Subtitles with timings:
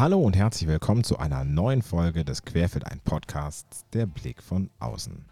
[0.00, 4.70] Hallo und herzlich willkommen zu einer neuen Folge des Querfeld ein Podcasts Der Blick von
[4.78, 5.26] außen.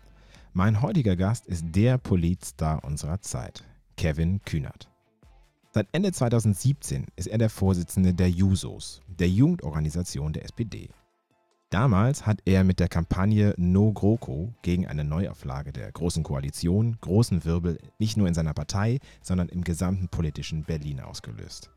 [0.53, 3.64] Mein heutiger Gast ist der Politstar unserer Zeit,
[3.96, 4.91] Kevin Kühnert.
[5.73, 10.91] Seit Ende 2017 ist er der Vorsitzende der Jusos, der Jugendorganisation der SPD.
[11.71, 17.46] Damals hat er mit der Kampagne No GroKo gegen eine Neuauflage der Großen Koalition großen
[17.46, 21.71] Wirbel nicht nur in seiner Partei, sondern im gesamten politischen Berlin ausgelöst.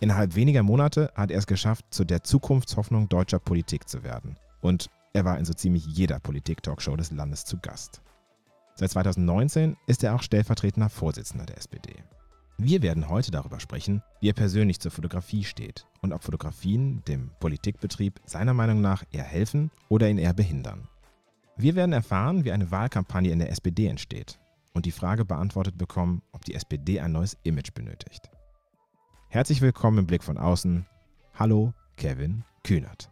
[0.00, 4.36] Innerhalb weniger Monate hat er es geschafft, zu der Zukunftshoffnung deutscher Politik zu werden.
[4.60, 8.00] Und er war in so ziemlich jeder Politik-Talkshow des Landes zu Gast.
[8.74, 12.04] Seit 2019 ist er auch stellvertretender Vorsitzender der SPD.
[12.58, 17.30] Wir werden heute darüber sprechen, wie er persönlich zur Fotografie steht und ob Fotografien dem
[17.40, 20.88] Politikbetrieb seiner Meinung nach eher helfen oder ihn eher behindern.
[21.56, 24.38] Wir werden erfahren, wie eine Wahlkampagne in der SPD entsteht
[24.74, 28.30] und die Frage beantwortet bekommen, ob die SPD ein neues Image benötigt.
[29.30, 30.86] Herzlich willkommen im Blick von außen.
[31.34, 33.10] Hallo, Kevin Kühnert.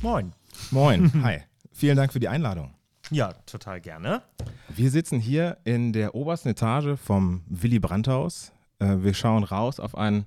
[0.00, 0.32] Moin.
[0.70, 1.40] Moin, hi.
[1.72, 2.72] Vielen Dank für die Einladung.
[3.10, 4.22] Ja, total gerne.
[4.68, 8.52] Wir sitzen hier in der obersten Etage vom Willy Brandt-Haus.
[8.78, 10.24] Äh, wir schauen raus auf ein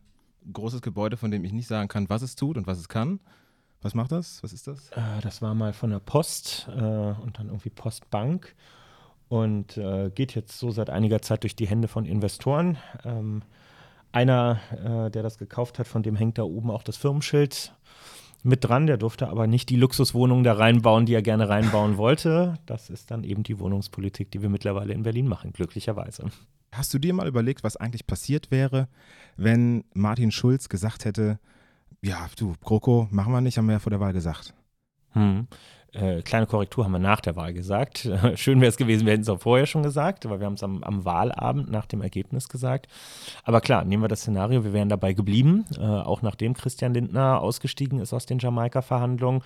[0.51, 3.21] großes Gebäude, von dem ich nicht sagen kann, was es tut und was es kann.
[3.81, 4.43] Was macht das?
[4.43, 4.89] Was ist das?
[4.91, 8.53] Äh, das war mal von der Post äh, und dann irgendwie Postbank
[9.29, 12.77] und äh, geht jetzt so seit einiger Zeit durch die Hände von Investoren.
[13.03, 13.41] Ähm,
[14.11, 17.73] einer, äh, der das gekauft hat, von dem hängt da oben auch das Firmenschild
[18.43, 18.87] mit dran.
[18.87, 22.55] Der durfte aber nicht die Luxuswohnungen da reinbauen, die er gerne reinbauen wollte.
[22.65, 26.25] Das ist dann eben die Wohnungspolitik, die wir mittlerweile in Berlin machen, glücklicherweise.
[26.71, 28.87] Hast du dir mal überlegt, was eigentlich passiert wäre,
[29.35, 31.39] wenn Martin Schulz gesagt hätte,
[32.01, 34.53] ja, du, GroKo, machen wir nicht, haben wir ja vor der Wahl gesagt.
[35.17, 35.47] Hm.
[35.93, 38.09] Äh, kleine Korrektur haben wir nach der Wahl gesagt.
[38.35, 40.63] Schön wäre es gewesen, wir hätten es auch vorher schon gesagt, aber wir haben es
[40.63, 42.87] am, am, Wahlabend nach dem Ergebnis gesagt.
[43.43, 47.41] Aber klar, nehmen wir das Szenario, wir wären dabei geblieben, äh, auch nachdem Christian Lindner
[47.41, 49.41] ausgestiegen ist aus den Jamaika-Verhandlungen.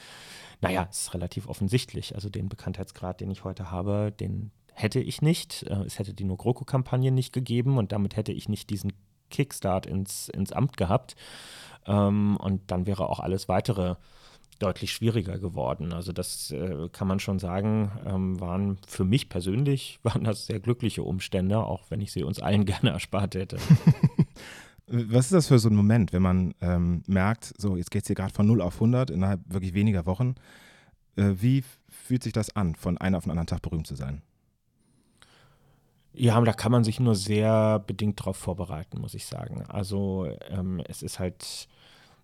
[0.62, 2.16] Naja, es ist relativ offensichtlich.
[2.16, 5.64] Also den Bekanntheitsgrad, den ich heute habe, den hätte ich nicht.
[5.64, 8.94] Äh, es hätte die No-GroKo-Kampagne nicht gegeben und damit hätte ich nicht diesen
[9.30, 11.16] Kickstart ins, ins Amt gehabt.
[11.86, 13.96] Ähm, und dann wäre auch alles weitere
[14.62, 15.94] deutlich schwieriger geworden.
[15.94, 20.60] Also das äh, kann man schon sagen, ähm, waren für mich persönlich, waren das sehr
[20.60, 23.58] glückliche Umstände, auch wenn ich sie uns allen gerne erspart hätte.
[24.88, 28.08] Was ist das für so ein Moment, wenn man ähm, merkt, so jetzt geht es
[28.08, 30.36] hier gerade von 0 auf 100 innerhalb wirklich weniger Wochen.
[31.16, 34.22] Äh, wie fühlt sich das an, von einem auf den anderen Tag berühmt zu sein?
[36.14, 39.64] Ja, da kann man sich nur sehr bedingt darauf vorbereiten, muss ich sagen.
[39.70, 41.70] Also ähm, es ist halt,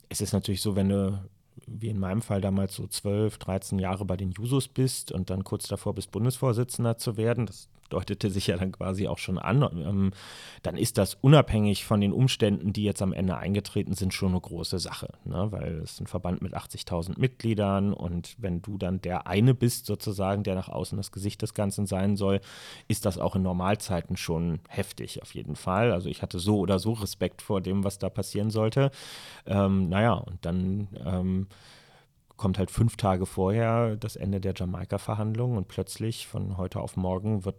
[0.10, 1.22] es ist natürlich so, wenn du
[1.66, 5.44] wie in meinem Fall damals so 12, 13 Jahre bei den Jusos bist und dann
[5.44, 9.62] kurz davor bist, Bundesvorsitzender zu werden, das deutete sich ja dann quasi auch schon an,
[9.64, 10.12] ähm,
[10.64, 14.42] dann ist das unabhängig von den Umständen, die jetzt am Ende eingetreten sind, schon eine
[14.42, 15.10] große Sache.
[15.26, 15.48] Ne?
[15.52, 19.86] Weil es ist ein Verband mit 80.000 Mitgliedern und wenn du dann der eine bist,
[19.86, 22.42] sozusagen, der nach außen das Gesicht des Ganzen sein soll,
[22.88, 25.92] ist das auch in Normalzeiten schon heftig, auf jeden Fall.
[25.92, 28.92] Also ich hatte so oder so Respekt vor dem, was da passieren sollte.
[29.46, 30.88] Ähm, naja, und dann.
[31.06, 31.48] Ähm,
[32.38, 37.46] kommt halt fünf Tage vorher das Ende der Jamaika-Verhandlungen und plötzlich von heute auf morgen
[37.46, 37.58] wird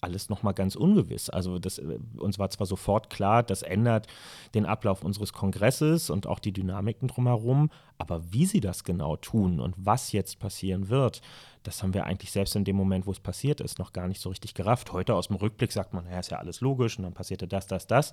[0.00, 1.30] alles nochmal ganz ungewiss.
[1.30, 4.06] Also das, äh, uns war zwar sofort klar, das ändert
[4.54, 9.60] den Ablauf unseres Kongresses und auch die Dynamiken drumherum, aber wie sie das genau tun
[9.60, 11.20] und was jetzt passieren wird,
[11.62, 14.20] das haben wir eigentlich selbst in dem Moment, wo es passiert ist, noch gar nicht
[14.20, 14.92] so richtig gerafft.
[14.92, 17.66] Heute aus dem Rückblick sagt man, ja, ist ja alles logisch und dann passierte das,
[17.66, 18.12] das, das.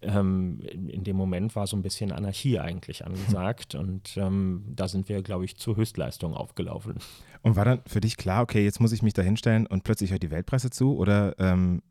[0.00, 5.08] Ähm, in, dem Moment war so ein bisschen Anarchie eigentlich angesagt und ähm, da sind
[5.08, 6.94] wir, glaube ich, zur Höchstleistung aufgelaufen.
[7.42, 10.10] Und war dann für dich klar, okay, jetzt muss ich mich da hinstellen und plötzlich
[10.10, 11.82] hört die Weltpresse zu oder ähm,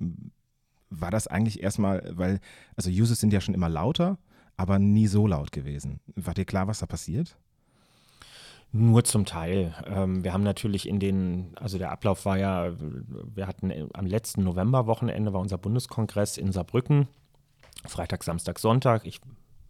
[0.89, 2.39] war das eigentlich erstmal, weil,
[2.75, 4.17] also Users sind ja schon immer lauter,
[4.55, 5.99] aber nie so laut gewesen.
[6.15, 7.37] War dir klar, was da passiert?
[8.71, 9.73] Nur zum Teil.
[9.87, 12.73] Ähm, wir haben natürlich in den, also der Ablauf war ja,
[13.33, 17.07] wir hatten am letzten Novemberwochenende war unser Bundeskongress in Saarbrücken.
[17.85, 19.05] Freitag, Samstag, Sonntag.
[19.05, 19.21] Ich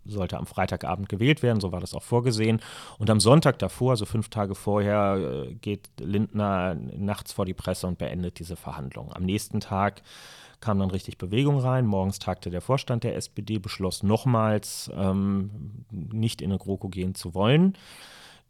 [0.05, 2.61] sollte am Freitagabend gewählt werden, so war das auch vorgesehen.
[2.97, 7.87] Und am Sonntag davor, also fünf Tage vorher, äh, geht Lindner nachts vor die Presse
[7.87, 9.13] und beendet diese Verhandlungen.
[9.13, 10.01] Am nächsten Tag
[10.59, 11.85] kam dann richtig Bewegung rein.
[11.85, 17.33] Morgens tagte der Vorstand der SPD, beschloss nochmals, ähm, nicht in eine GroKo gehen zu
[17.33, 17.77] wollen.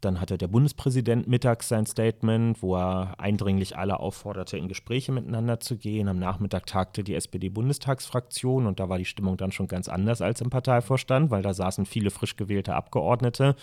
[0.00, 5.58] Dann hatte der Bundespräsident mittags sein Statement, wo er eindringlich alle aufforderte, in Gespräche miteinander
[5.58, 6.08] zu gehen.
[6.08, 10.40] Am Nachmittag tagte die SPD-Bundestagsfraktion und da war die Stimmung dann schon ganz anders als
[10.40, 13.56] im Parteivorstand, weil da saßen viele frisch gewählte Abgeordnete,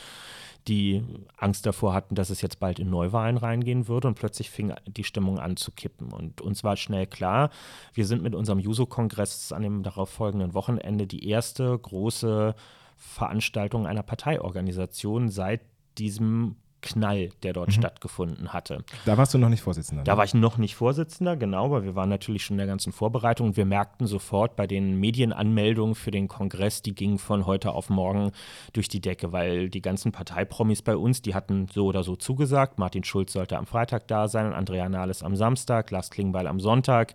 [0.68, 1.04] die
[1.38, 5.04] Angst davor hatten, dass es jetzt bald in Neuwahlen reingehen würde und plötzlich fing die
[5.06, 6.12] Stimmung an zu kippen.
[6.12, 7.50] Und uns war schnell klar,
[7.94, 12.56] wir sind mit unserem Juso-Kongress an dem darauffolgenden Wochenende die erste große
[12.98, 15.62] Veranstaltung einer Parteiorganisation seit
[15.98, 16.56] diesem
[16.86, 17.74] Knall, der dort mhm.
[17.74, 18.84] stattgefunden hatte.
[19.06, 20.04] Da warst du noch nicht Vorsitzender.
[20.04, 20.18] Da ne?
[20.20, 23.48] war ich noch nicht Vorsitzender, genau, weil wir waren natürlich schon in der ganzen Vorbereitung
[23.48, 27.90] und wir merkten sofort bei den Medienanmeldungen für den Kongress, die gingen von heute auf
[27.90, 28.32] morgen
[28.74, 32.78] durch die Decke, weil die ganzen Parteipromis bei uns, die hatten so oder so zugesagt.
[32.78, 37.14] Martin Schulz sollte am Freitag da sein, Andrea Nahles am Samstag, Lars Klingbeil am Sonntag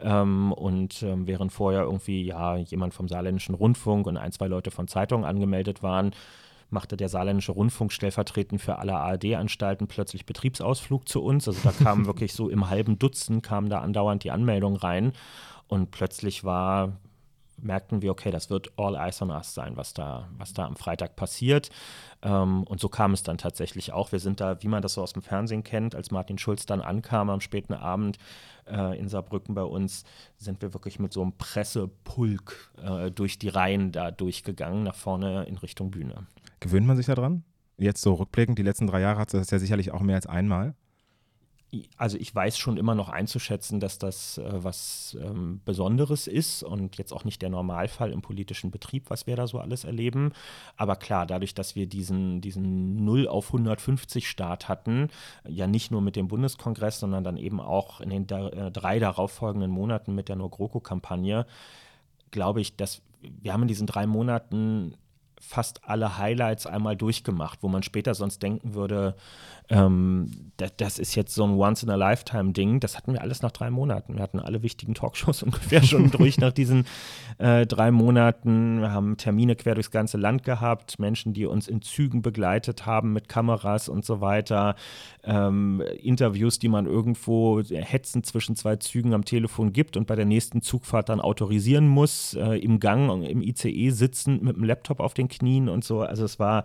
[0.00, 4.72] ähm, und ähm, während vorher irgendwie ja jemand vom Saarländischen Rundfunk und ein, zwei Leute
[4.72, 6.12] von Zeitungen angemeldet waren,
[6.72, 11.46] machte der Saarländische Rundfunk stellvertretend für alle ARD-Anstalten plötzlich Betriebsausflug zu uns.
[11.46, 15.12] Also da kamen wirklich so im halben Dutzend kamen da andauernd die Anmeldungen rein.
[15.68, 16.98] Und plötzlich war,
[17.62, 20.76] merkten wir, okay, das wird all eyes on us sein, was da, was da am
[20.76, 21.70] Freitag passiert.
[22.22, 24.12] Ähm, und so kam es dann tatsächlich auch.
[24.12, 26.80] Wir sind da, wie man das so aus dem Fernsehen kennt, als Martin Schulz dann
[26.80, 28.18] ankam am späten Abend
[28.66, 30.04] äh, in Saarbrücken bei uns,
[30.36, 35.44] sind wir wirklich mit so einem Pressepulk äh, durch die Reihen da durchgegangen, nach vorne
[35.44, 36.26] in Richtung Bühne.
[36.62, 37.42] Gewöhnt man sich daran?
[37.76, 40.26] Jetzt so rückblickend, die letzten drei Jahre hat es das ja sicherlich auch mehr als
[40.26, 40.76] einmal.
[41.96, 46.98] Also ich weiß schon immer noch einzuschätzen, dass das äh, was ähm, Besonderes ist und
[46.98, 50.32] jetzt auch nicht der Normalfall im politischen Betrieb, was wir da so alles erleben.
[50.76, 55.08] Aber klar, dadurch, dass wir diesen, diesen 0 auf 150 Start hatten,
[55.48, 59.00] ja nicht nur mit dem Bundeskongress, sondern dann eben auch in den da, äh, drei
[59.00, 61.46] darauffolgenden Monaten mit der No-GroKo-Kampagne,
[62.30, 64.94] glaube ich, dass wir haben in diesen drei Monaten
[65.42, 69.16] fast alle Highlights einmal durchgemacht, wo man später sonst denken würde,
[69.68, 72.80] ähm, das, das, ist jetzt so ein Once-in-a-Lifetime-Ding.
[72.80, 74.14] Das hatten wir alles nach drei Monaten.
[74.14, 76.86] Wir hatten alle wichtigen Talkshows ungefähr schon durch nach diesen
[77.38, 78.80] äh, drei Monaten.
[78.80, 83.12] Wir haben Termine quer durchs ganze Land gehabt, Menschen, die uns in Zügen begleitet haben
[83.12, 84.76] mit Kameras und so weiter.
[85.24, 90.26] Ähm, Interviews, die man irgendwo hetzen zwischen zwei Zügen am Telefon gibt und bei der
[90.26, 95.14] nächsten Zugfahrt dann autorisieren muss, äh, im Gang, im ICE sitzend mit dem Laptop auf
[95.14, 96.00] den Knien und so.
[96.00, 96.64] Also es war,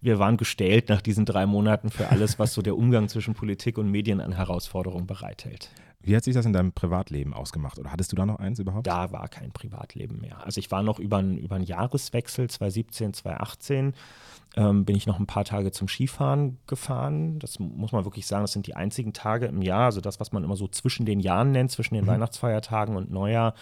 [0.00, 3.78] wir waren gestellt nach diesen drei Monaten für alles, was so der Umgang zwischen Politik
[3.78, 5.70] und Medien an Herausforderungen bereithält.
[6.00, 7.78] Wie hat sich das in deinem Privatleben ausgemacht?
[7.78, 8.86] Oder hattest du da noch eins überhaupt?
[8.86, 10.44] Da war kein Privatleben mehr.
[10.44, 13.94] Also ich war noch über, über einen Jahreswechsel 2017, 2018,
[14.56, 17.40] ähm, bin ich noch ein paar Tage zum Skifahren gefahren.
[17.40, 20.32] Das muss man wirklich sagen, das sind die einzigen Tage im Jahr, also das, was
[20.32, 22.08] man immer so zwischen den Jahren nennt, zwischen den mhm.
[22.08, 23.54] Weihnachtsfeiertagen und Neujahr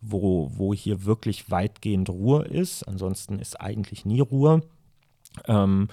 [0.00, 2.82] wo, wo hier wirklich weitgehend Ruhe ist.
[2.84, 4.62] Ansonsten ist eigentlich nie Ruhe.
[5.46, 5.88] Ähm,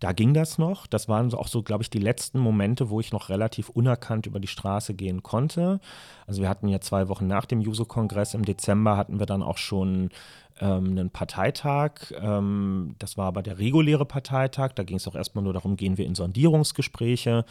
[0.00, 0.86] da ging das noch.
[0.86, 4.40] Das waren auch so, glaube ich, die letzten Momente, wo ich noch relativ unerkannt über
[4.40, 5.78] die Straße gehen konnte.
[6.26, 9.58] Also wir hatten ja zwei Wochen nach dem Juso-Kongress im Dezember hatten wir dann auch
[9.58, 10.08] schon
[10.58, 12.12] ähm, einen Parteitag.
[12.18, 14.72] Ähm, das war aber der reguläre Parteitag.
[14.72, 17.44] Da ging es auch erstmal nur darum, gehen wir in Sondierungsgespräche.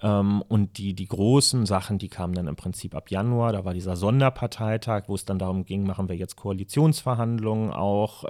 [0.00, 3.52] Ähm, und die, die großen Sachen, die kamen dann im Prinzip ab Januar.
[3.52, 8.24] Da war dieser Sonderparteitag, wo es dann darum ging, machen wir jetzt Koalitionsverhandlungen auch.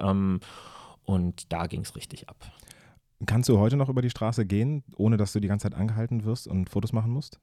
[1.05, 2.37] Und da ging es richtig ab.
[3.27, 6.25] Kannst du heute noch über die Straße gehen, ohne dass du die ganze Zeit angehalten
[6.25, 7.41] wirst und Fotos machen musst?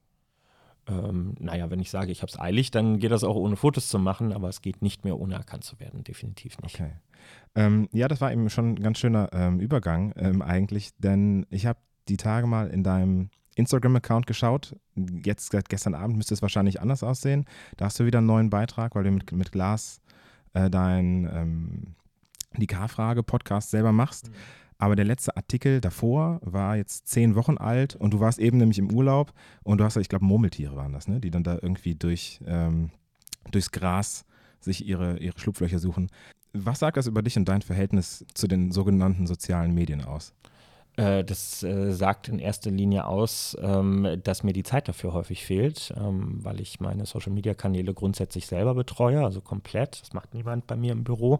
[0.90, 3.88] ähm, naja, wenn ich sage, ich habe es eilig, dann geht das auch ohne Fotos
[3.88, 6.74] zu machen, aber es geht nicht mehr ohne erkannt zu werden, definitiv nicht.
[6.74, 6.92] Okay.
[7.54, 11.66] Ähm, ja, das war eben schon ein ganz schöner ähm, Übergang ähm, eigentlich, denn ich
[11.66, 11.78] habe
[12.08, 14.76] die Tage mal in deinem Instagram-Account geschaut.
[14.96, 17.44] Jetzt seit gestern Abend müsste es wahrscheinlich anders aussehen.
[17.76, 20.00] Da hast du wieder einen neuen Beitrag, weil du mit, mit Glas
[20.54, 21.94] äh, dein ähm,
[22.56, 24.30] die K-Frage-Podcast selber machst.
[24.30, 24.34] Mhm.
[24.80, 28.78] Aber der letzte Artikel davor war jetzt zehn Wochen alt und du warst eben nämlich
[28.78, 31.20] im Urlaub und du hast, ich glaube, Murmeltiere waren das, ne?
[31.20, 32.90] die dann da irgendwie durch, ähm,
[33.50, 34.24] durchs Gras
[34.58, 36.08] sich ihre, ihre Schlupflöcher suchen.
[36.54, 40.32] Was sagt das über dich und dein Verhältnis zu den sogenannten sozialen Medien aus?
[40.96, 45.44] Äh, das äh, sagt in erster Linie aus, ähm, dass mir die Zeit dafür häufig
[45.44, 50.00] fehlt, ähm, weil ich meine Social-Media-Kanäle grundsätzlich selber betreue, also komplett.
[50.00, 51.38] Das macht niemand bei mir im Büro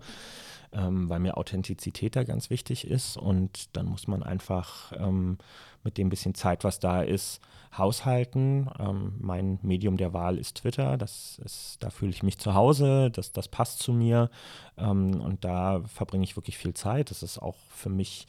[0.73, 3.17] ähm, weil mir Authentizität da ganz wichtig ist.
[3.17, 5.39] Und dann muss man einfach ähm,
[5.85, 7.41] mit dem bisschen Zeit, was da ist,
[7.77, 8.71] haushalten.
[8.79, 10.97] Ähm, mein Medium der Wahl ist Twitter.
[10.97, 14.31] Das ist, da fühle ich mich zu Hause, das, das passt zu mir.
[14.77, 17.11] Ähm, und da verbringe ich wirklich viel Zeit.
[17.11, 18.27] Das ist auch für mich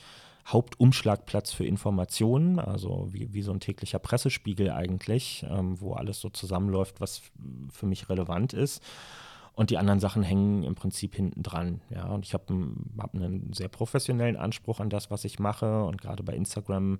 [0.47, 6.29] Hauptumschlagplatz für Informationen, also wie, wie so ein täglicher Pressespiegel eigentlich, ähm, wo alles so
[6.29, 7.21] zusammenläuft, was
[7.71, 8.81] für mich relevant ist.
[9.53, 11.81] Und die anderen Sachen hängen im Prinzip hinten dran.
[11.89, 15.83] Ja, und ich habe hab einen sehr professionellen Anspruch an das, was ich mache.
[15.83, 16.99] Und gerade bei Instagram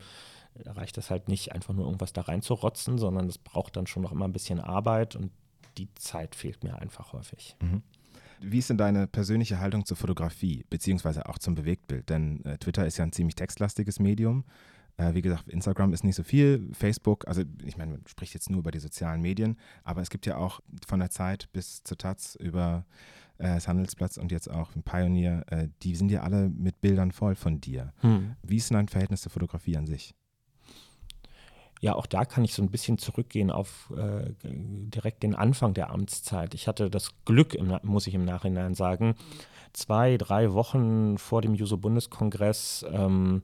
[0.65, 4.11] reicht es halt nicht, einfach nur irgendwas da reinzurotzen, sondern es braucht dann schon noch
[4.11, 5.31] immer ein bisschen Arbeit und
[5.77, 7.55] die Zeit fehlt mir einfach häufig.
[7.61, 7.81] Mhm.
[8.41, 12.57] Wie ist denn deine persönliche Haltung zur Fotografie, beziehungsweise auch zum Bewegt Bild, denn äh,
[12.57, 14.43] Twitter ist ja ein ziemlich textlastiges Medium.
[14.97, 18.49] Äh, wie gesagt, Instagram ist nicht so viel, Facebook, also ich meine, man spricht jetzt
[18.49, 21.97] nur über die sozialen Medien, aber es gibt ja auch von der Zeit bis zur
[21.97, 22.85] Taz über
[23.37, 27.35] äh, das Handelsplatz und jetzt auch Pioneer, äh, die sind ja alle mit Bildern voll
[27.35, 27.93] von dir.
[28.01, 28.35] Hm.
[28.43, 30.13] Wie ist denn dein Verhältnis zur Fotografie an sich?
[31.81, 35.89] Ja, auch da kann ich so ein bisschen zurückgehen auf äh, direkt den Anfang der
[35.89, 36.53] Amtszeit.
[36.53, 39.15] Ich hatte das Glück, im, muss ich im Nachhinein sagen,
[39.73, 43.41] zwei, drei Wochen vor dem Juso-Bundeskongress ähm,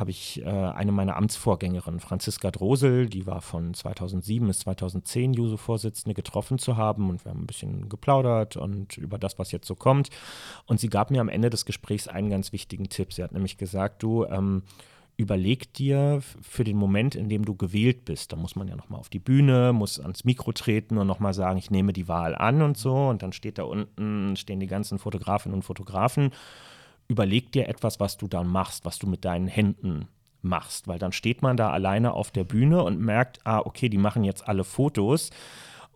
[0.00, 6.14] habe ich äh, eine meiner Amtsvorgängerinnen, Franziska Drosel, die war von 2007 bis 2010 Juso-Vorsitzende,
[6.14, 9.74] getroffen zu haben und wir haben ein bisschen geplaudert und über das, was jetzt so
[9.74, 10.08] kommt.
[10.66, 13.12] Und sie gab mir am Ende des Gesprächs einen ganz wichtigen Tipp.
[13.12, 14.62] Sie hat nämlich gesagt, du, ähm,
[15.20, 19.00] überleg dir für den Moment, in dem du gewählt bist, da muss man ja nochmal
[19.00, 22.62] auf die Bühne, muss ans Mikro treten und nochmal sagen, ich nehme die Wahl an
[22.62, 22.94] und so.
[23.08, 26.30] Und dann steht da unten, stehen die ganzen Fotografinnen und Fotografen.
[27.10, 30.06] Überleg dir etwas, was du dann machst, was du mit deinen Händen
[30.42, 33.98] machst, weil dann steht man da alleine auf der Bühne und merkt, ah, okay, die
[33.98, 35.30] machen jetzt alle Fotos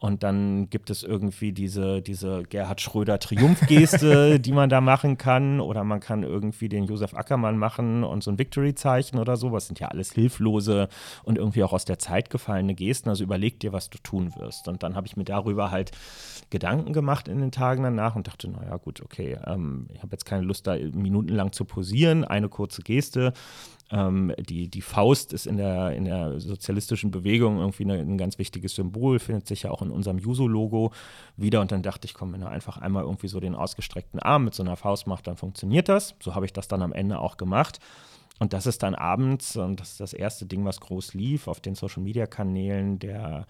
[0.05, 5.61] und dann gibt es irgendwie diese, diese Gerhard Schröder Triumphgeste, die man da machen kann.
[5.61, 9.49] Oder man kann irgendwie den Josef Ackermann machen und so ein Victory-Zeichen oder so.
[9.49, 10.91] Das sind ja alles hilflose
[11.23, 13.09] und irgendwie auch aus der Zeit gefallene Gesten.
[13.09, 14.69] Also überleg dir, was du tun wirst.
[14.69, 15.93] Und dann habe ich mir darüber halt
[16.51, 20.27] Gedanken gemacht in den Tagen danach und dachte, naja, gut, okay, ähm, ich habe jetzt
[20.27, 22.25] keine Lust, da minutenlang zu posieren.
[22.25, 23.33] Eine kurze Geste
[23.91, 28.39] ähm, die, die Faust ist in der, in der sozialistischen Bewegung irgendwie eine, ein ganz
[28.39, 30.93] wichtiges Symbol, findet sich ja auch in unserem Juso-Logo
[31.37, 31.61] wieder.
[31.61, 34.55] Und dann dachte ich, komm, wenn er einfach einmal irgendwie so den ausgestreckten Arm mit
[34.55, 36.15] so einer Faust macht, dann funktioniert das.
[36.21, 37.79] So habe ich das dann am Ende auch gemacht.
[38.39, 41.61] Und das ist dann abends, und das ist das erste Ding, was groß lief, auf
[41.61, 43.47] den Social-Media-Kanälen der,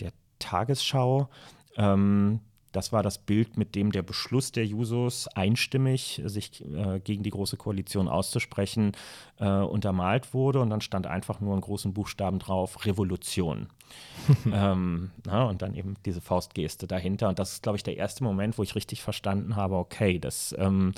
[0.00, 1.28] der Tagesschau.
[1.76, 2.40] Ähm,
[2.72, 7.30] das war das Bild, mit dem der Beschluss der Jusos einstimmig, sich äh, gegen die
[7.30, 8.92] Große Koalition auszusprechen,
[9.38, 10.60] äh, untermalt wurde.
[10.60, 13.68] Und dann stand einfach nur in großen Buchstaben drauf, Revolution.
[14.52, 17.28] ähm, na, und dann eben diese Faustgeste dahinter.
[17.28, 20.54] Und das ist, glaube ich, der erste Moment, wo ich richtig verstanden habe, okay, das
[20.58, 20.92] ähm,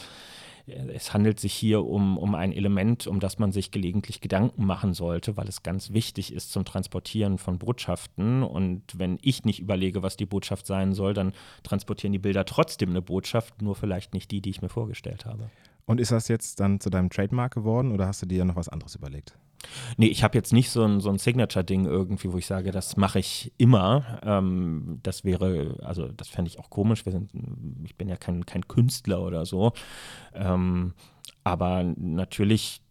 [0.67, 4.95] es handelt sich hier um, um ein Element, um das man sich gelegentlich Gedanken machen
[4.95, 8.43] sollte, weil es ganz wichtig ist zum Transportieren von Botschaften.
[8.43, 12.91] Und wenn ich nicht überlege, was die Botschaft sein soll, dann transportieren die Bilder trotzdem
[12.91, 15.51] eine Botschaft, nur vielleicht nicht die, die ich mir vorgestellt habe.
[15.91, 18.69] Und ist das jetzt dann zu deinem Trademark geworden oder hast du dir noch was
[18.69, 19.37] anderes überlegt?
[19.97, 22.97] Nee, ich habe jetzt nicht so ein, so ein Signature-Ding irgendwie, wo ich sage, das
[22.97, 24.21] mache ich immer.
[24.23, 27.03] Ähm, das wäre, also das fände ich auch komisch.
[27.03, 27.33] Sind,
[27.83, 29.73] ich bin ja kein, kein Künstler oder so.
[30.33, 30.95] Ähm,
[31.43, 32.83] aber natürlich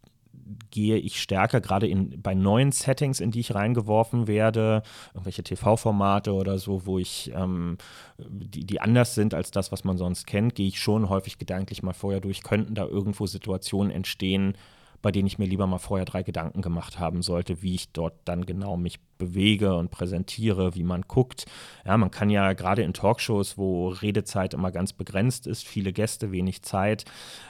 [0.70, 4.82] gehe ich stärker, gerade in, bei neuen Settings, in die ich reingeworfen werde,
[5.14, 7.78] irgendwelche TV-Formate oder so, wo ich, ähm,
[8.18, 11.82] die, die anders sind als das, was man sonst kennt, gehe ich schon häufig gedanklich
[11.82, 14.54] mal vorher durch, könnten da irgendwo Situationen entstehen,
[15.02, 18.14] bei denen ich mir lieber mal vorher drei Gedanken gemacht haben sollte, wie ich dort
[18.24, 21.44] dann genau mich bewege und präsentiere, wie man guckt.
[21.84, 26.32] Ja, man kann ja gerade in Talkshows, wo Redezeit immer ganz begrenzt ist, viele Gäste,
[26.32, 27.04] wenig Zeit,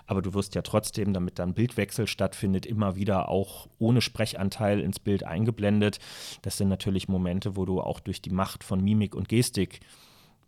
[0.06, 4.98] aber du wirst ja trotzdem, damit dann Bildwechsel stattfindet, immer wieder auch ohne Sprechanteil ins
[4.98, 5.98] Bild eingeblendet.
[6.42, 9.80] Das sind natürlich Momente, wo du auch durch die Macht von Mimik und Gestik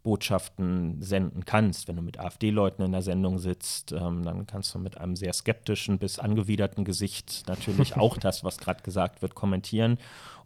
[0.02, 1.88] Botschaften senden kannst.
[1.88, 5.32] Wenn du mit AfD-Leuten in der Sendung sitzt, ähm, dann kannst du mit einem sehr
[5.32, 9.98] skeptischen bis angewiderten Gesicht natürlich auch das, was gerade gesagt wird, kommentieren,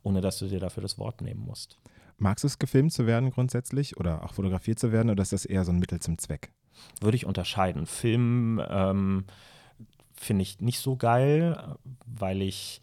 [0.03, 1.79] ohne dass du dir dafür das Wort nehmen musst.
[2.19, 5.45] Magst du es, gefilmt zu werden grundsätzlich oder auch fotografiert zu werden oder ist das
[5.45, 6.51] eher so ein Mittel zum Zweck?
[7.01, 7.87] Würde ich unterscheiden.
[7.87, 9.25] Film ähm,
[10.15, 12.81] finde ich nicht so geil, weil ich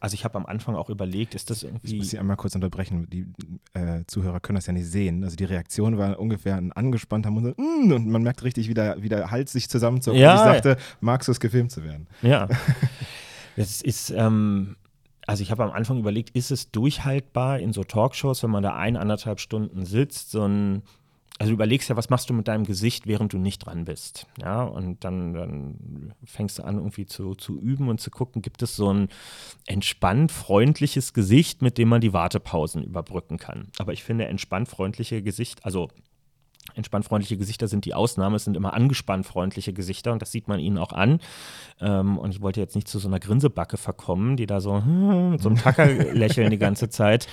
[0.00, 1.92] also ich habe am Anfang auch überlegt, ist das irgendwie.
[1.92, 3.08] Ich muss Sie einmal kurz unterbrechen.
[3.10, 3.26] Die
[3.74, 5.22] äh, Zuhörer können das ja nicht sehen.
[5.22, 9.02] Also die Reaktion war ungefähr ein angespannter Mund mm, und man merkt richtig, wie der,
[9.02, 10.14] wie der Hals sich zusammenzog.
[10.14, 12.08] Ja, und ich sagte, magst du es gefilmt zu werden?
[12.22, 12.48] Ja.
[13.56, 14.76] das ist, ähm,
[15.26, 18.76] also ich habe am Anfang überlegt, ist es durchhaltbar in so Talkshows, wenn man da
[18.76, 20.82] ein, anderthalb Stunden sitzt, so ein
[21.40, 24.26] also überlegst ja, was machst du mit deinem Gesicht, während du nicht dran bist.
[24.38, 28.60] Ja, und dann, dann fängst du an, irgendwie zu, zu üben und zu gucken, gibt
[28.60, 29.08] es so ein
[29.66, 33.68] entspannt freundliches Gesicht, mit dem man die Wartepausen überbrücken kann.
[33.78, 35.88] Aber ich finde, entspannt freundliche Gesicht, also
[36.74, 40.46] entspannt freundliche Gesichter sind die Ausnahme, es sind immer angespannt freundliche Gesichter und das sieht
[40.46, 41.20] man ihnen auch an.
[41.80, 45.40] Ähm, und ich wollte jetzt nicht zu so einer Grinsebacke verkommen, die da so mit
[45.40, 47.28] so einem Tacker lächeln die ganze Zeit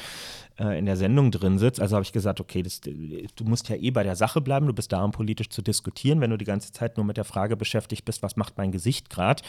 [0.60, 1.80] in der Sendung drin sitzt.
[1.80, 4.74] Also habe ich gesagt, okay, das, du musst ja eh bei der Sache bleiben, du
[4.74, 6.20] bist da, um politisch zu diskutieren.
[6.20, 9.12] Wenn du die ganze Zeit nur mit der Frage beschäftigt bist, was macht mein Gesicht
[9.12, 9.44] gerade,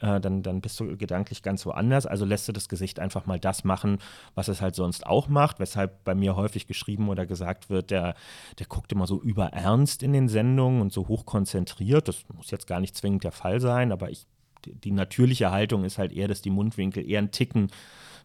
[0.00, 2.04] äh, dann, dann bist du gedanklich ganz woanders.
[2.04, 3.98] Also lässt du das Gesicht einfach mal das machen,
[4.34, 8.14] was es halt sonst auch macht, weshalb bei mir häufig geschrieben oder gesagt wird, der,
[8.58, 12.06] der guckt immer so überernst in den Sendungen und so hoch konzentriert.
[12.06, 14.26] Das muss jetzt gar nicht zwingend der Fall sein, aber ich
[14.66, 17.70] die natürliche Haltung ist halt eher, dass die Mundwinkel eher ein Ticken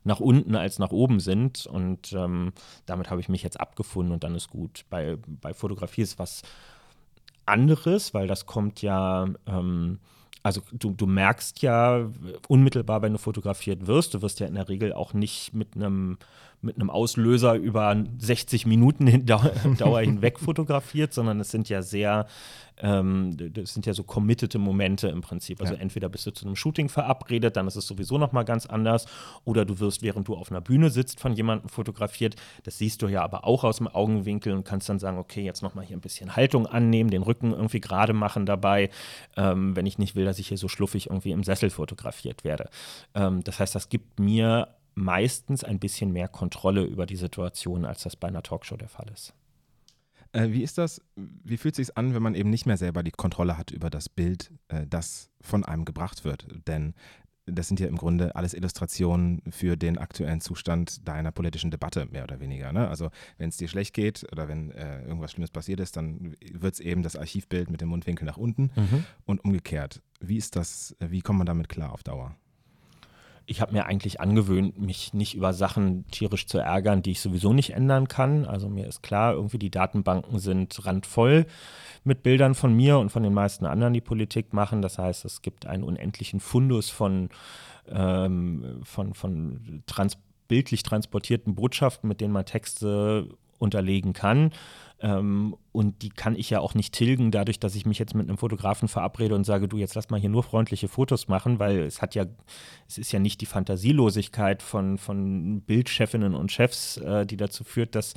[0.05, 1.65] nach unten als nach oben sind.
[1.65, 2.53] Und ähm,
[2.85, 4.85] damit habe ich mich jetzt abgefunden und dann ist gut.
[4.89, 6.43] Bei, bei Fotografie ist was
[7.45, 9.27] anderes, weil das kommt ja.
[9.45, 9.99] Ähm,
[10.43, 12.07] also du, du merkst ja
[12.47, 16.19] unmittelbar, wenn du fotografiert wirst, du wirst ja in der Regel auch nicht mit einem
[16.65, 19.25] mit einem Auslöser über 60 Minuten
[19.77, 22.25] Dauer hinweg fotografiert, sondern es sind ja sehr,
[22.77, 25.61] ähm, das sind ja so committete Momente im Prinzip.
[25.61, 25.79] Also ja.
[25.79, 29.05] entweder bist du zu einem Shooting verabredet, dann ist es sowieso noch mal ganz anders,
[29.45, 32.35] oder du wirst, während du auf einer Bühne sitzt, von jemandem fotografiert.
[32.63, 35.61] Das siehst du ja aber auch aus dem Augenwinkel und kannst dann sagen, okay, jetzt
[35.61, 38.89] noch mal hier ein bisschen Haltung annehmen, den Rücken irgendwie gerade machen dabei,
[39.37, 42.69] ähm, wenn ich nicht will, dass ich hier so schluffig irgendwie im Sessel fotografiert werde.
[43.13, 48.03] Ähm, das heißt, das gibt mir meistens ein bisschen mehr Kontrolle über die Situation, als
[48.03, 49.33] das bei einer Talkshow der Fall ist.
[50.31, 51.01] Äh, wie ist das?
[51.15, 53.89] Wie fühlt es sich an, wenn man eben nicht mehr selber die Kontrolle hat über
[53.89, 56.47] das Bild, äh, das von einem gebracht wird?
[56.67, 56.93] Denn
[57.45, 62.23] das sind ja im Grunde alles Illustrationen für den aktuellen Zustand deiner politischen Debatte, mehr
[62.23, 62.73] oder weniger.
[62.73, 62.87] Ne?
[62.87, 66.73] Also wenn es dir schlecht geht oder wenn äh, irgendwas Schlimmes passiert ist, dann wird
[66.73, 69.05] es eben das Archivbild mit dem Mundwinkel nach unten mhm.
[69.25, 70.01] und umgekehrt.
[70.19, 72.35] Wie ist das, wie kommt man damit klar auf Dauer?
[73.47, 77.53] Ich habe mir eigentlich angewöhnt, mich nicht über Sachen tierisch zu ärgern, die ich sowieso
[77.53, 78.45] nicht ändern kann.
[78.45, 81.45] Also mir ist klar, irgendwie die Datenbanken sind randvoll
[82.03, 84.81] mit Bildern von mir und von den meisten anderen, die Politik machen.
[84.81, 87.29] Das heißt, es gibt einen unendlichen Fundus von,
[87.89, 94.51] ähm, von, von trans bildlich transportierten Botschaften, mit denen man Texte unterlegen kann.
[95.01, 98.29] Ähm, und die kann ich ja auch nicht tilgen, dadurch, dass ich mich jetzt mit
[98.29, 101.79] einem Fotografen verabrede und sage, du, jetzt lass mal hier nur freundliche Fotos machen, weil
[101.79, 102.25] es hat ja,
[102.87, 107.95] es ist ja nicht die Fantasielosigkeit von, von Bildchefinnen und Chefs, äh, die dazu führt,
[107.95, 108.13] dass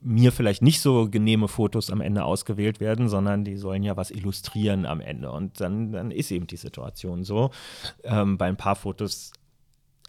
[0.00, 4.10] mir vielleicht nicht so genehme Fotos am Ende ausgewählt werden, sondern die sollen ja was
[4.10, 5.30] illustrieren am Ende.
[5.30, 7.50] Und dann, dann ist eben die Situation so.
[8.02, 9.32] Ähm, bei ein paar Fotos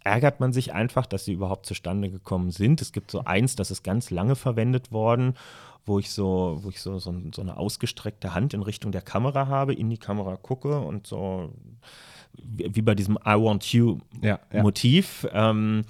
[0.04, 2.82] ärgert man sich einfach, dass sie überhaupt zustande gekommen sind.
[2.82, 5.36] Es gibt so eins, das ist ganz lange verwendet worden
[5.86, 9.48] wo ich so, wo ich so, so, so, eine ausgestreckte Hand in Richtung der Kamera
[9.48, 11.52] habe, in die Kamera gucke und so
[12.36, 14.63] wie bei diesem I want you ja, ja.
[14.63, 15.28] Motiv.
[15.34, 15.84] Ähm,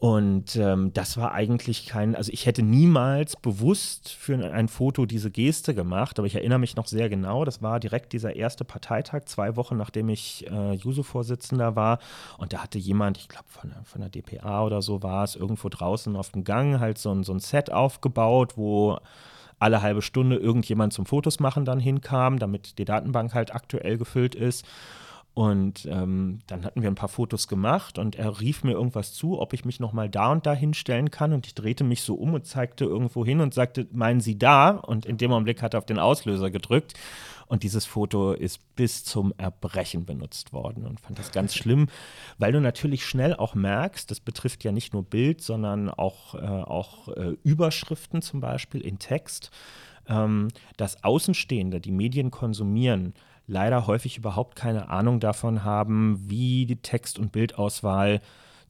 [0.00, 5.30] und ähm, das war eigentlich kein, also ich hätte niemals bewusst für ein Foto diese
[5.30, 9.26] Geste gemacht, aber ich erinnere mich noch sehr genau, das war direkt dieser erste Parteitag,
[9.26, 11.98] zwei Wochen nachdem ich äh, Juso-Vorsitzender war.
[12.38, 15.68] Und da hatte jemand, ich glaube von, von der DPA oder so war es, irgendwo
[15.68, 18.96] draußen auf dem Gang halt so ein, so ein Set aufgebaut, wo
[19.58, 24.34] alle halbe Stunde irgendjemand zum Fotos machen dann hinkam, damit die Datenbank halt aktuell gefüllt
[24.34, 24.64] ist.
[25.32, 29.40] Und ähm, dann hatten wir ein paar Fotos gemacht und er rief mir irgendwas zu,
[29.40, 31.32] ob ich mich nochmal da und da hinstellen kann.
[31.32, 34.70] Und ich drehte mich so um und zeigte irgendwo hin und sagte, meinen Sie da?
[34.70, 36.94] Und in dem Augenblick hat er auf den Auslöser gedrückt.
[37.46, 41.88] Und dieses Foto ist bis zum Erbrechen benutzt worden und fand das ganz schlimm,
[42.38, 46.38] weil du natürlich schnell auch merkst, das betrifft ja nicht nur Bild, sondern auch, äh,
[46.38, 49.50] auch äh, Überschriften zum Beispiel in Text,
[50.08, 53.14] ähm, dass Außenstehende, die Medien konsumieren,
[53.50, 58.20] leider häufig überhaupt keine Ahnung davon haben, wie die Text- und Bildauswahl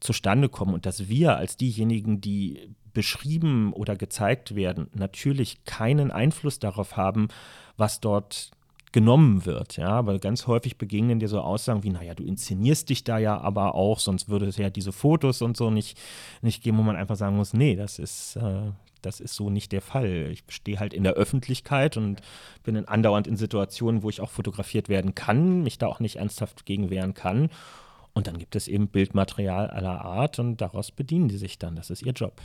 [0.01, 6.59] zustande kommen und dass wir als diejenigen, die beschrieben oder gezeigt werden, natürlich keinen Einfluss
[6.59, 7.29] darauf haben,
[7.77, 8.51] was dort
[8.93, 9.77] genommen wird.
[9.77, 13.38] Ja, aber ganz häufig begegnen dir so Aussagen wie, naja, du inszenierst dich da ja
[13.38, 15.99] aber auch, sonst würde es ja diese Fotos und so nicht,
[16.43, 19.73] nicht geben, wo man einfach sagen muss, nee, das ist, äh, das ist so nicht
[19.73, 20.29] der Fall.
[20.31, 22.21] Ich stehe halt in der Öffentlichkeit und
[22.63, 26.17] bin in andauernd in Situationen, wo ich auch fotografiert werden kann, mich da auch nicht
[26.17, 27.51] ernsthaft gegen wehren kann.
[28.13, 31.77] Und dann gibt es eben Bildmaterial aller Art und daraus bedienen die sich dann.
[31.77, 32.41] Das ist ihr Job.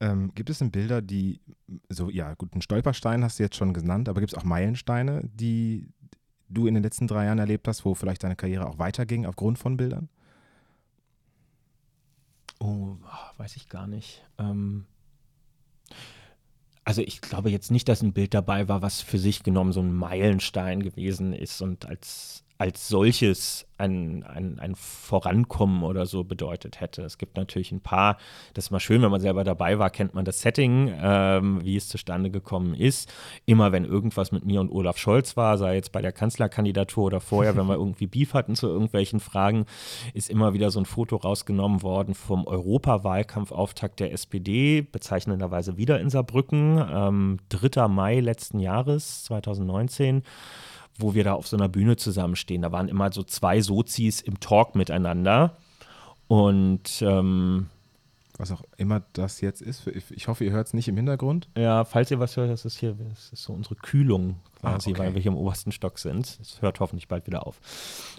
[0.00, 1.40] Ähm, gibt es denn Bilder, die,
[1.88, 5.22] so, ja, gut, einen Stolperstein hast du jetzt schon genannt, aber gibt es auch Meilensteine,
[5.24, 5.88] die
[6.48, 9.58] du in den letzten drei Jahren erlebt hast, wo vielleicht deine Karriere auch weiterging aufgrund
[9.58, 10.08] von Bildern?
[12.60, 12.96] Oh,
[13.36, 14.24] weiß ich gar nicht.
[14.38, 14.86] Ähm,
[16.84, 19.80] also ich glaube jetzt nicht, dass ein Bild dabei war, was für sich genommen so
[19.80, 26.80] ein Meilenstein gewesen ist und als als solches ein, ein, ein Vorankommen oder so bedeutet
[26.80, 27.02] hätte.
[27.02, 28.18] Es gibt natürlich ein paar,
[28.54, 31.76] das ist mal schön, wenn man selber dabei war, kennt man das Setting, ähm, wie
[31.76, 33.12] es zustande gekommen ist.
[33.46, 37.20] Immer wenn irgendwas mit mir und Olaf Scholz war, sei jetzt bei der Kanzlerkandidatur oder
[37.20, 39.66] vorher, wenn wir irgendwie Beef hatten zu irgendwelchen Fragen,
[40.12, 46.10] ist immer wieder so ein Foto rausgenommen worden vom Europawahlkampfauftakt der SPD, bezeichnenderweise wieder in
[46.10, 47.86] Saarbrücken, ähm, 3.
[47.86, 50.24] Mai letzten Jahres, 2019
[50.98, 52.62] wo wir da auf so einer Bühne zusammenstehen.
[52.62, 55.56] Da waren immer so zwei Sozis im Talk miteinander.
[56.26, 57.68] Und ähm,
[58.38, 59.86] was auch immer das jetzt ist.
[60.10, 61.48] Ich hoffe, ihr hört es nicht im Hintergrund.
[61.56, 64.92] Ja, falls ihr was hört, das ist hier, das ist so unsere Kühlung quasi, Ah,
[64.92, 64.98] okay.
[65.00, 66.38] weil wir hier im obersten Stock sind.
[66.40, 67.60] Es hört hoffentlich bald wieder auf.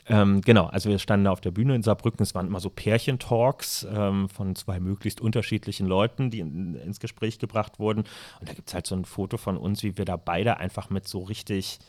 [0.07, 2.21] Ähm, genau, also wir standen da auf der Bühne in Saarbrücken.
[2.21, 7.39] Es waren immer so Pärchentalks ähm, von zwei möglichst unterschiedlichen Leuten, die in, ins Gespräch
[7.39, 7.99] gebracht wurden.
[8.41, 10.89] Und da gibt es halt so ein Foto von uns, wie wir da beide einfach
[10.89, 11.79] mit so richtig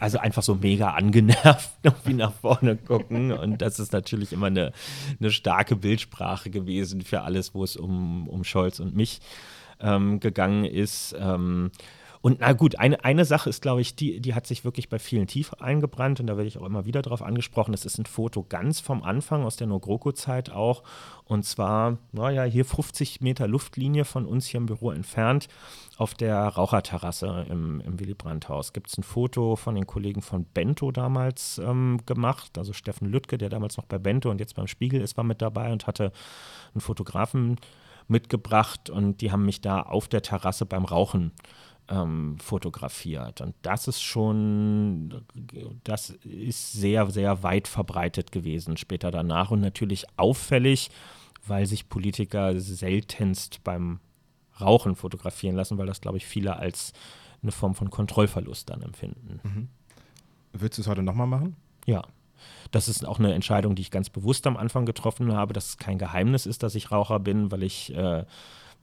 [0.00, 3.32] also einfach so mega angenervt irgendwie nach vorne gucken.
[3.32, 4.72] Und das ist natürlich immer eine,
[5.20, 9.20] eine starke Bildsprache gewesen für alles, wo es um, um Scholz und mich
[9.80, 11.14] ähm, gegangen ist.
[11.18, 11.70] Ähm,
[12.20, 14.98] und na gut, eine, eine Sache ist, glaube ich, die, die hat sich wirklich bei
[14.98, 17.72] vielen tief eingebrannt und da werde ich auch immer wieder drauf angesprochen.
[17.72, 20.82] Das ist ein Foto ganz vom Anfang aus der No-GroKo-Zeit auch.
[21.24, 25.48] Und zwar, naja, hier 50 Meter Luftlinie von uns hier im Büro entfernt
[25.98, 28.72] auf der Raucherterrasse im, im Willy Brandt-Haus.
[28.72, 32.58] Gibt es ein Foto von den Kollegen von Bento damals ähm, gemacht.
[32.58, 35.42] Also Steffen Lüttke, der damals noch bei Bento und jetzt beim Spiegel ist, war mit
[35.42, 36.12] dabei und hatte
[36.74, 37.56] einen Fotografen
[38.08, 41.32] mitgebracht und die haben mich da auf der Terrasse beim Rauchen
[41.88, 43.40] ähm, fotografiert.
[43.40, 45.24] Und das ist schon,
[45.84, 50.90] das ist sehr, sehr weit verbreitet gewesen später danach und natürlich auffällig,
[51.46, 54.00] weil sich Politiker seltenst beim
[54.60, 56.92] Rauchen fotografieren lassen, weil das, glaube ich, viele als
[57.42, 59.40] eine Form von Kontrollverlust dann empfinden.
[59.42, 59.68] Mhm.
[60.52, 61.56] Würdest du es heute nochmal machen?
[61.86, 62.02] Ja.
[62.70, 65.76] Das ist auch eine Entscheidung, die ich ganz bewusst am Anfang getroffen habe, dass es
[65.78, 68.24] kein Geheimnis ist, dass ich Raucher bin, weil ich, äh,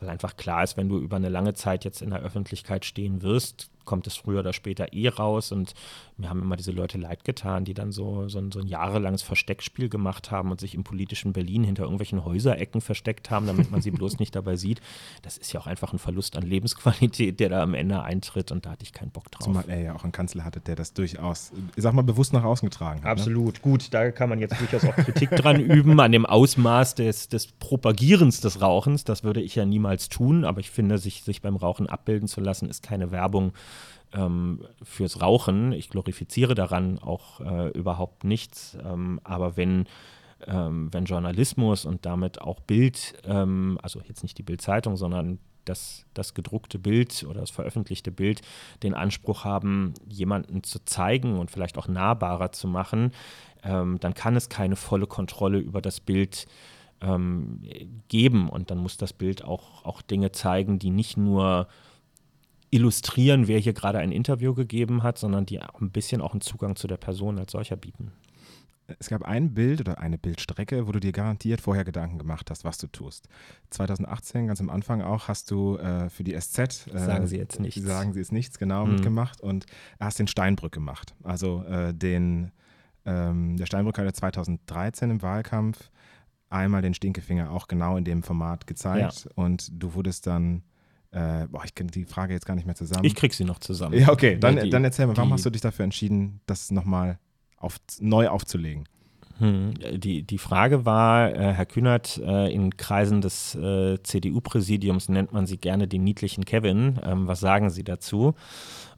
[0.03, 3.21] weil einfach klar ist, wenn du über eine lange Zeit jetzt in der Öffentlichkeit stehen
[3.21, 5.51] wirst, kommt es früher oder später eh raus.
[5.51, 5.73] Und
[6.17, 9.21] mir haben immer diese Leute leid getan, die dann so, so, ein, so ein jahrelanges
[9.21, 13.81] Versteckspiel gemacht haben und sich im politischen Berlin hinter irgendwelchen Häuserecken versteckt haben, damit man
[13.81, 14.81] sie bloß nicht dabei sieht.
[15.21, 18.51] Das ist ja auch einfach ein Verlust an Lebensqualität, der da am Ende eintritt.
[18.51, 19.43] Und da hatte ich keinen Bock drauf.
[19.43, 22.43] Zumal er ja auch einen Kanzler hatte, der das durchaus, ich sag mal, bewusst nach
[22.43, 23.05] außen getragen hat.
[23.05, 23.11] Ne?
[23.11, 23.61] Absolut.
[23.61, 27.47] Gut, da kann man jetzt durchaus auch Kritik dran üben, an dem Ausmaß des, des
[27.47, 29.03] Propagierens des Rauchens.
[29.03, 32.41] Das würde ich ja niemals tun, aber ich finde, sich, sich beim Rauchen abbilden zu
[32.41, 33.53] lassen, ist keine Werbung
[34.13, 35.71] ähm, fürs Rauchen.
[35.71, 38.77] Ich glorifiziere daran auch äh, überhaupt nichts.
[38.83, 39.85] Ähm, aber wenn,
[40.47, 46.05] ähm, wenn Journalismus und damit auch Bild, ähm, also jetzt nicht die Bildzeitung, sondern das,
[46.13, 48.41] das gedruckte Bild oder das veröffentlichte Bild
[48.83, 53.11] den Anspruch haben, jemanden zu zeigen und vielleicht auch nahbarer zu machen,
[53.63, 56.47] ähm, dann kann es keine volle Kontrolle über das Bild
[57.01, 57.61] ähm,
[58.09, 58.49] geben.
[58.49, 61.67] Und dann muss das Bild auch, auch Dinge zeigen, die nicht nur
[62.73, 66.41] illustrieren, wer hier gerade ein Interview gegeben hat, sondern die auch ein bisschen auch einen
[66.41, 68.11] Zugang zu der Person als solcher bieten.
[68.99, 72.65] Es gab ein Bild oder eine Bildstrecke, wo du dir garantiert vorher Gedanken gemacht hast,
[72.65, 73.29] was du tust.
[73.69, 76.59] 2018, ganz am Anfang auch, hast du äh, für die SZ.
[76.59, 77.81] Äh, Sagen Sie jetzt nichts.
[77.81, 78.93] Sagen Sie es nichts, genau, Mhm.
[78.95, 79.65] mitgemacht und
[80.01, 81.15] hast den Steinbrück gemacht.
[81.23, 82.51] Also äh, den,
[83.05, 85.89] ähm, der Steinbrück hatte 2013 im Wahlkampf
[86.49, 90.61] einmal den Stinkefinger auch genau in dem Format gezeigt und du wurdest dann,
[91.13, 93.05] äh, boah, ich kenne die Frage jetzt gar nicht mehr zusammen.
[93.05, 93.97] Ich krieg sie noch zusammen.
[93.97, 96.71] ja, okay, dann, Die- dann erzähl mal, warum die- hast du dich dafür entschieden, das
[96.71, 97.19] nochmal
[97.57, 98.85] auf, neu aufzulegen?
[99.39, 105.33] Hm, Die, die Frage war, äh, Herr Kühnert, äh, in Kreisen des äh, CDU-Präsidiums nennt
[105.33, 106.99] man Sie gerne den niedlichen Kevin.
[107.03, 108.35] Ähm, was sagen Sie dazu?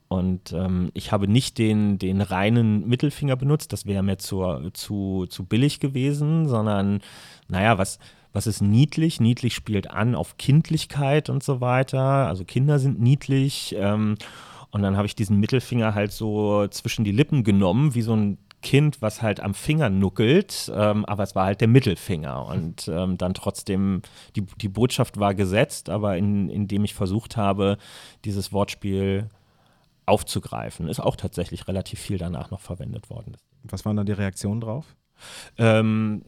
[0.07, 5.25] Und ähm, ich habe nicht den, den reinen Mittelfinger benutzt, das wäre mir zu, zu,
[5.27, 6.99] zu billig gewesen, sondern,
[7.47, 7.97] naja, was,
[8.35, 9.21] was ist niedlich?
[9.21, 12.01] Niedlich spielt an auf Kindlichkeit und so weiter.
[12.01, 13.75] Also Kinder sind niedlich.
[13.77, 14.17] Ähm,
[14.71, 18.37] und dann habe ich diesen Mittelfinger halt so zwischen die Lippen genommen, wie so ein
[18.61, 23.15] Kind, was halt am Finger nuckelt, ähm, aber es war halt der Mittelfinger und ähm,
[23.15, 24.01] dann trotzdem,
[24.35, 27.77] die, die Botschaft war gesetzt, aber in, indem ich versucht habe,
[28.25, 29.29] dieses Wortspiel
[30.07, 33.37] aufzugreifen, ist auch tatsächlich relativ viel danach noch verwendet worden.
[33.63, 34.95] Was waren da die Reaktionen drauf?
[35.57, 36.23] Ähm,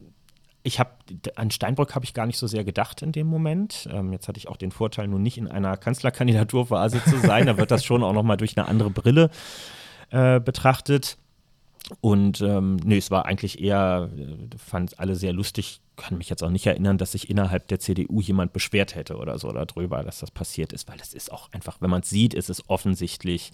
[0.62, 0.90] ich habe
[1.36, 3.88] an Steinbrück habe ich gar nicht so sehr gedacht in dem Moment.
[3.92, 7.46] Ähm, jetzt hatte ich auch den Vorteil, nun nicht in einer Kanzlerkandidaturphase zu sein.
[7.46, 9.30] da wird das schon auch noch mal durch eine andere Brille
[10.10, 11.16] äh, betrachtet.
[12.00, 15.80] Und ähm, nee, es war eigentlich eher, äh, fand alle sehr lustig.
[15.96, 19.38] Kann mich jetzt auch nicht erinnern, dass sich innerhalb der CDU jemand beschwert hätte oder
[19.38, 22.34] so darüber, dass das passiert ist, weil das ist auch einfach, wenn man es sieht,
[22.34, 23.52] ist es offensichtlich,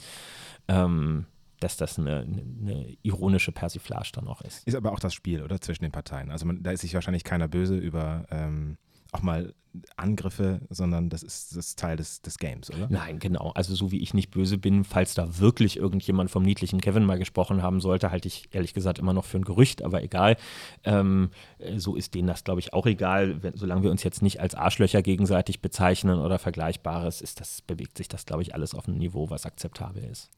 [0.69, 1.27] ähm,
[1.65, 4.67] dass das eine, eine, ironische Persiflage dann auch ist.
[4.67, 5.61] Ist aber auch das Spiel, oder?
[5.61, 6.31] Zwischen den Parteien.
[6.31, 8.77] Also man, da ist sich wahrscheinlich keiner böse über ähm,
[9.13, 9.55] auch mal
[9.97, 12.87] Angriffe, sondern das ist das Teil des, des Games, oder?
[12.91, 13.51] Nein, genau.
[13.55, 17.19] Also so wie ich nicht böse bin, falls da wirklich irgendjemand vom niedlichen Kevin mal
[17.19, 20.37] gesprochen haben sollte, halte ich ehrlich gesagt immer noch für ein Gerücht, aber egal.
[20.85, 23.43] Ähm, äh, so ist denen das, glaube ich, auch egal.
[23.43, 27.99] Wenn, solange wir uns jetzt nicht als Arschlöcher gegenseitig bezeichnen oder Vergleichbares, ist das, bewegt
[27.99, 30.31] sich das, glaube ich, alles auf einem Niveau, was akzeptabel ist.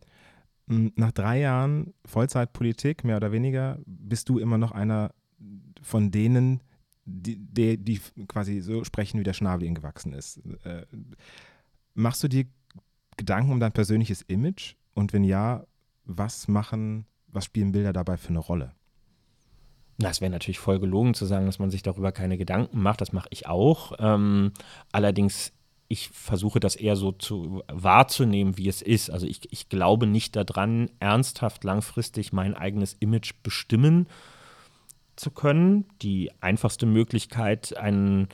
[0.66, 5.12] Mm, Nach drei Jahren Vollzeitpolitik, mehr oder weniger, bist du immer noch einer
[5.83, 6.62] von denen,
[7.05, 10.38] die, die, die quasi so sprechen, wie der Schnabel ihnen gewachsen ist.
[10.64, 10.87] Äh,
[11.94, 12.46] machst du dir
[13.16, 15.64] Gedanken um dein persönliches Image Und wenn ja,
[16.05, 18.72] was machen, was spielen Bilder dabei für eine Rolle?
[19.98, 23.00] Na, es wäre natürlich voll gelogen zu sagen, dass man sich darüber keine Gedanken macht.
[23.00, 23.92] Das mache ich auch.
[23.98, 24.52] Ähm,
[24.92, 25.52] allerdings,
[25.88, 29.11] ich versuche das eher so zu wahrzunehmen, wie es ist.
[29.11, 34.07] Also ich, ich glaube nicht daran, ernsthaft langfristig mein eigenes Image bestimmen
[35.14, 35.85] zu können.
[36.03, 38.29] Die einfachste Möglichkeit, einen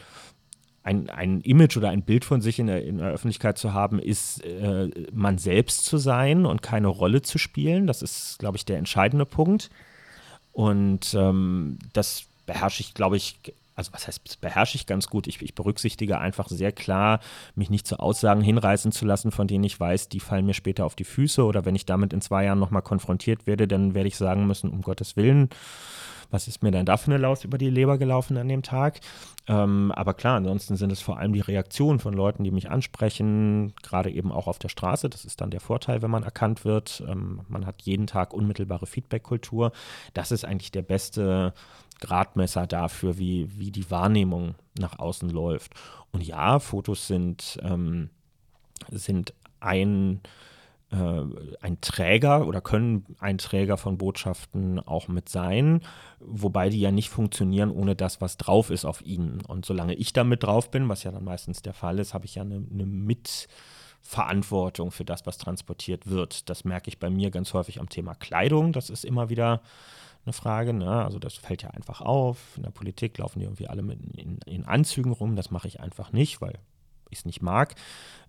[0.84, 4.00] ein, ein Image oder ein Bild von sich in der, in der Öffentlichkeit zu haben,
[4.00, 7.86] ist, äh, man selbst zu sein und keine Rolle zu spielen.
[7.86, 9.70] Das ist, glaube ich, der entscheidende Punkt.
[10.50, 13.38] Und ähm, das beherrsche ich, glaube ich,
[13.74, 15.26] also was heißt, beherrsche ich ganz gut.
[15.26, 17.20] Ich, ich, berücksichtige einfach sehr klar,
[17.54, 20.84] mich nicht zu Aussagen hinreißen zu lassen, von denen ich weiß, die fallen mir später
[20.84, 21.44] auf die Füße.
[21.44, 24.70] Oder wenn ich damit in zwei Jahren nochmal konfrontiert werde, dann werde ich sagen müssen,
[24.70, 25.48] um Gottes Willen,
[26.32, 29.00] was ist mir denn da für eine Laus über die Leber gelaufen an dem Tag?
[29.46, 33.74] Ähm, aber klar, ansonsten sind es vor allem die Reaktionen von Leuten, die mich ansprechen,
[33.82, 35.10] gerade eben auch auf der Straße.
[35.10, 37.04] Das ist dann der Vorteil, wenn man erkannt wird.
[37.06, 39.72] Ähm, man hat jeden Tag unmittelbare Feedback-Kultur.
[40.14, 41.52] Das ist eigentlich der beste
[42.02, 45.72] Gradmesser dafür, wie, wie die Wahrnehmung nach außen läuft.
[46.12, 48.10] Und ja, Fotos sind, ähm,
[48.90, 50.20] sind ein
[50.92, 51.24] äh,
[51.62, 55.80] ein Träger oder können ein Träger von Botschaften auch mit sein,
[56.20, 59.40] wobei die ja nicht funktionieren ohne das, was drauf ist auf ihnen.
[59.46, 62.26] Und solange ich da mit drauf bin, was ja dann meistens der Fall ist, habe
[62.26, 66.50] ich ja eine, eine Mitverantwortung für das, was transportiert wird.
[66.50, 68.74] Das merke ich bei mir ganz häufig am Thema Kleidung.
[68.74, 69.62] Das ist immer wieder
[70.24, 70.72] eine Frage.
[70.72, 71.04] Ne?
[71.04, 72.38] Also das fällt ja einfach auf.
[72.56, 75.36] In der Politik laufen die irgendwie alle mit in, in Anzügen rum.
[75.36, 76.58] Das mache ich einfach nicht, weil
[77.10, 77.74] ich es nicht mag.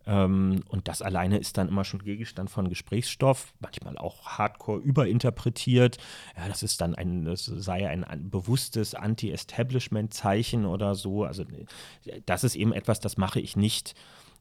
[0.06, 5.97] Ähm, und das alleine ist dann immer schon Gegenstand von Gesprächsstoff, manchmal auch hardcore überinterpretiert.
[6.38, 11.23] Ja, das ist dann ein, das sei ein, ein bewusstes Anti-Establishment-Zeichen oder so.
[11.23, 11.45] Also
[12.25, 13.95] das ist eben etwas, das mache ich nicht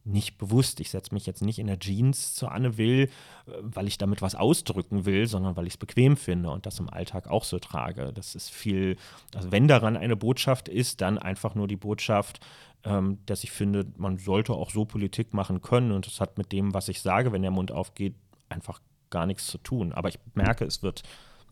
[0.05, 0.81] nicht bewusst.
[0.81, 3.09] Ich setze mich jetzt nicht in der Jeans zu Anne Will,
[3.47, 6.79] äh, weil ich damit was ausdrücken will, sondern weil ich es bequem finde und das
[6.79, 8.12] im Alltag auch so trage.
[8.12, 8.97] Das ist viel,
[9.35, 12.41] also wenn daran eine Botschaft ist, dann einfach nur die Botschaft,
[12.85, 16.53] ähm, dass ich finde, man sollte auch so Politik machen können und das hat mit
[16.53, 18.15] dem, was ich sage, wenn der Mund aufgeht,
[18.49, 19.93] einfach gar nichts zu tun.
[19.93, 21.03] Aber ich merke, es wird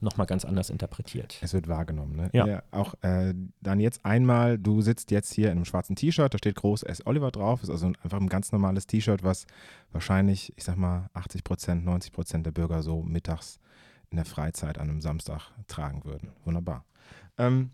[0.00, 1.38] nochmal ganz anders interpretiert.
[1.40, 2.30] Es wird wahrgenommen, ne?
[2.32, 2.46] Ja.
[2.46, 6.38] ja auch äh, dann jetzt einmal, du sitzt jetzt hier in einem schwarzen T-Shirt, da
[6.38, 7.06] steht groß S.
[7.06, 9.46] Oliver drauf, ist also einfach ein ganz normales T-Shirt, was
[9.92, 13.58] wahrscheinlich, ich sag mal, 80 Prozent, 90 Prozent der Bürger so mittags
[14.10, 16.30] in der Freizeit an einem Samstag tragen würden.
[16.44, 16.84] Wunderbar.
[17.38, 17.70] Ähm,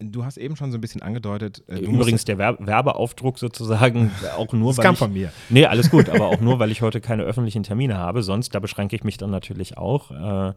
[0.00, 1.62] Du hast eben schon so ein bisschen angedeutet.
[1.68, 5.32] Äh, Übrigens der Werbe Werbeaufdruck sozusagen auch nur, das weil kam ich, von mir.
[5.50, 8.22] Nee, alles gut, aber auch nur, weil ich heute keine öffentlichen Termine habe.
[8.24, 10.10] Sonst, da beschränke ich mich dann natürlich auch.
[10.10, 10.54] Äh,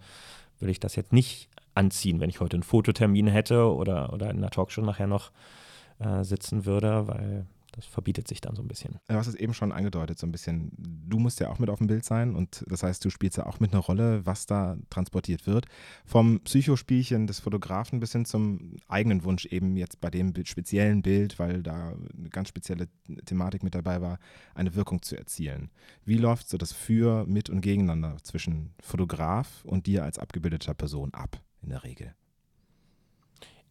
[0.60, 4.38] würde ich das jetzt nicht anziehen, wenn ich heute einen Fototermin hätte oder, oder in
[4.38, 5.32] einer Talkshow nachher noch
[6.00, 7.46] äh, sitzen würde, weil
[7.78, 9.00] das verbietet sich dann so ein bisschen.
[9.08, 10.72] Du hast es eben schon angedeutet, so ein bisschen.
[10.78, 13.46] Du musst ja auch mit auf dem Bild sein und das heißt, du spielst ja
[13.46, 15.68] auch mit einer Rolle, was da transportiert wird.
[16.04, 21.38] Vom Psychospielchen des Fotografen bis hin zum eigenen Wunsch, eben jetzt bei dem speziellen Bild,
[21.38, 22.88] weil da eine ganz spezielle
[23.26, 24.20] Thematik mit dabei war,
[24.56, 25.70] eine Wirkung zu erzielen.
[26.04, 31.14] Wie läuft so das Für, Mit und Gegeneinander zwischen Fotograf und dir als abgebildeter Person
[31.14, 32.16] ab, in der Regel?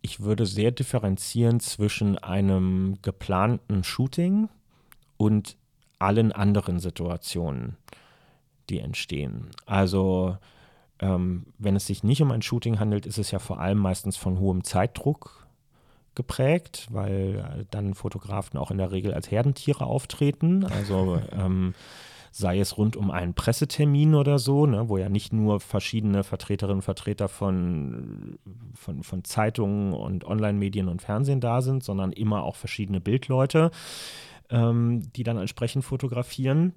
[0.03, 4.49] Ich würde sehr differenzieren zwischen einem geplanten Shooting
[5.17, 5.57] und
[5.99, 7.77] allen anderen Situationen,
[8.69, 9.51] die entstehen.
[9.65, 10.37] Also
[11.01, 14.17] ähm, wenn es sich nicht um ein Shooting handelt, ist es ja vor allem meistens
[14.17, 15.47] von hohem Zeitdruck
[16.15, 20.65] geprägt, weil dann Fotografen auch in der Regel als Herdentiere auftreten.
[20.65, 21.75] Also ähm,
[22.37, 26.79] sei es rund um einen Pressetermin oder so, ne, wo ja nicht nur verschiedene Vertreterinnen
[26.79, 28.39] und Vertreter von,
[28.75, 33.71] von, von Zeitungen und Online-Medien und Fernsehen da sind, sondern immer auch verschiedene Bildleute,
[34.51, 36.75] ähm, die dann entsprechend fotografieren.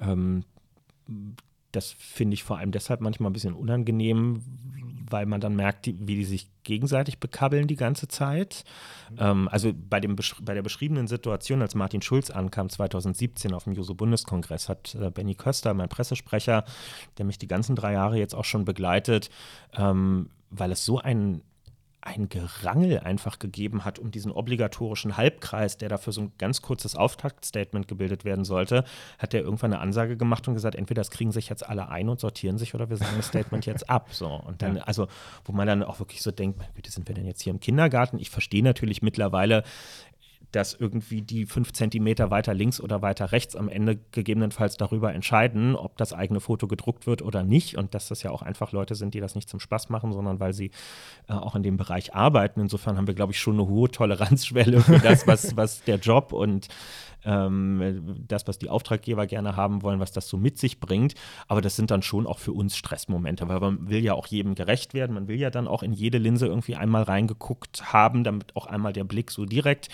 [0.00, 0.42] Ähm,
[1.76, 4.42] das finde ich vor allem deshalb manchmal ein bisschen unangenehm,
[5.10, 8.64] weil man dann merkt, wie die sich gegenseitig bekabbeln die ganze Zeit.
[9.10, 9.16] Mhm.
[9.18, 13.74] Ähm, also bei, dem, bei der beschriebenen Situation, als Martin Schulz ankam 2017 auf dem
[13.74, 16.64] Juso-Bundeskongress, hat äh, Benny Köster, mein Pressesprecher,
[17.18, 19.30] der mich die ganzen drei Jahre jetzt auch schon begleitet,
[19.76, 21.42] ähm, weil es so ein
[22.04, 26.96] ein Gerangel einfach gegeben hat um diesen obligatorischen Halbkreis, der dafür so ein ganz kurzes
[26.96, 28.84] Auftaktstatement gebildet werden sollte,
[29.18, 32.08] hat er irgendwann eine Ansage gemacht und gesagt, entweder das kriegen sich jetzt alle ein
[32.08, 34.08] und sortieren sich oder wir sagen das Statement jetzt ab.
[34.12, 34.28] So.
[34.28, 34.82] Und dann, ja.
[34.82, 35.08] also,
[35.44, 38.18] wo man dann auch wirklich so denkt, bitte sind wir denn jetzt hier im Kindergarten?
[38.18, 39.64] Ich verstehe natürlich mittlerweile,
[40.54, 45.74] dass irgendwie die fünf Zentimeter weiter links oder weiter rechts am Ende gegebenenfalls darüber entscheiden,
[45.74, 47.76] ob das eigene Foto gedruckt wird oder nicht.
[47.76, 50.40] Und dass das ja auch einfach Leute sind, die das nicht zum Spaß machen, sondern
[50.40, 50.70] weil sie
[51.28, 52.60] äh, auch in dem Bereich arbeiten.
[52.60, 56.32] Insofern haben wir, glaube ich, schon eine hohe Toleranzschwelle für das, was, was der Job
[56.32, 56.68] und
[57.24, 61.14] ähm, das, was die Auftraggeber gerne haben wollen, was das so mit sich bringt.
[61.48, 64.54] Aber das sind dann schon auch für uns Stressmomente, weil man will ja auch jedem
[64.54, 65.14] gerecht werden.
[65.14, 68.92] Man will ja dann auch in jede Linse irgendwie einmal reingeguckt haben, damit auch einmal
[68.92, 69.88] der Blick so direkt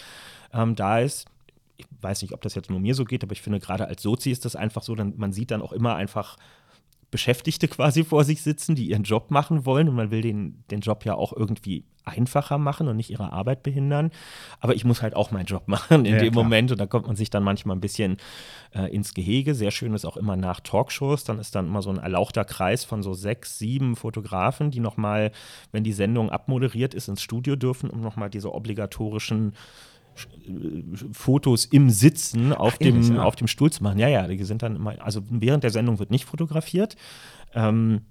[0.53, 1.27] ähm, da ist
[1.81, 4.03] ich weiß nicht, ob das jetzt nur mir so geht, aber ich finde, gerade als
[4.03, 6.37] Sozi ist das einfach so, dann, man sieht dann auch immer einfach
[7.11, 10.81] Beschäftigte quasi vor sich sitzen, die ihren Job machen wollen und man will den, den
[10.81, 14.11] Job ja auch irgendwie einfacher machen und nicht ihre Arbeit behindern.
[14.61, 16.45] Aber ich muss halt auch meinen Job machen in ja, dem klar.
[16.45, 18.17] Moment und da kommt man sich dann manchmal ein bisschen
[18.75, 19.55] äh, ins Gehege.
[19.55, 22.85] Sehr schön ist auch immer nach Talkshows, dann ist dann immer so ein erlauchter Kreis
[22.85, 25.33] von so sechs, sieben Fotografen, die nochmal,
[25.73, 29.55] wenn die Sendung abmoderiert ist, ins Studio dürfen, um nochmal diese obligatorischen
[31.13, 33.23] Fotos im Sitzen auf, Ach, dem, ja.
[33.23, 33.99] auf dem Stuhl zu machen.
[33.99, 36.97] Ja, ja, die sind dann immer, also während der Sendung wird nicht fotografiert.
[37.55, 38.03] Ähm,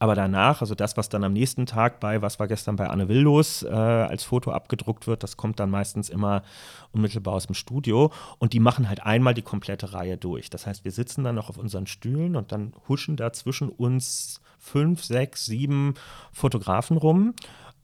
[0.00, 3.08] aber danach, also das, was dann am nächsten Tag bei, was war gestern bei Anne
[3.08, 6.42] Will los, äh, als Foto abgedruckt wird, das kommt dann meistens immer
[6.92, 8.12] unmittelbar aus dem Studio.
[8.38, 10.50] Und die machen halt einmal die komplette Reihe durch.
[10.50, 14.40] Das heißt, wir sitzen dann noch auf unseren Stühlen und dann huschen da zwischen uns
[14.58, 15.94] fünf, sechs, sieben
[16.32, 17.34] Fotografen rum.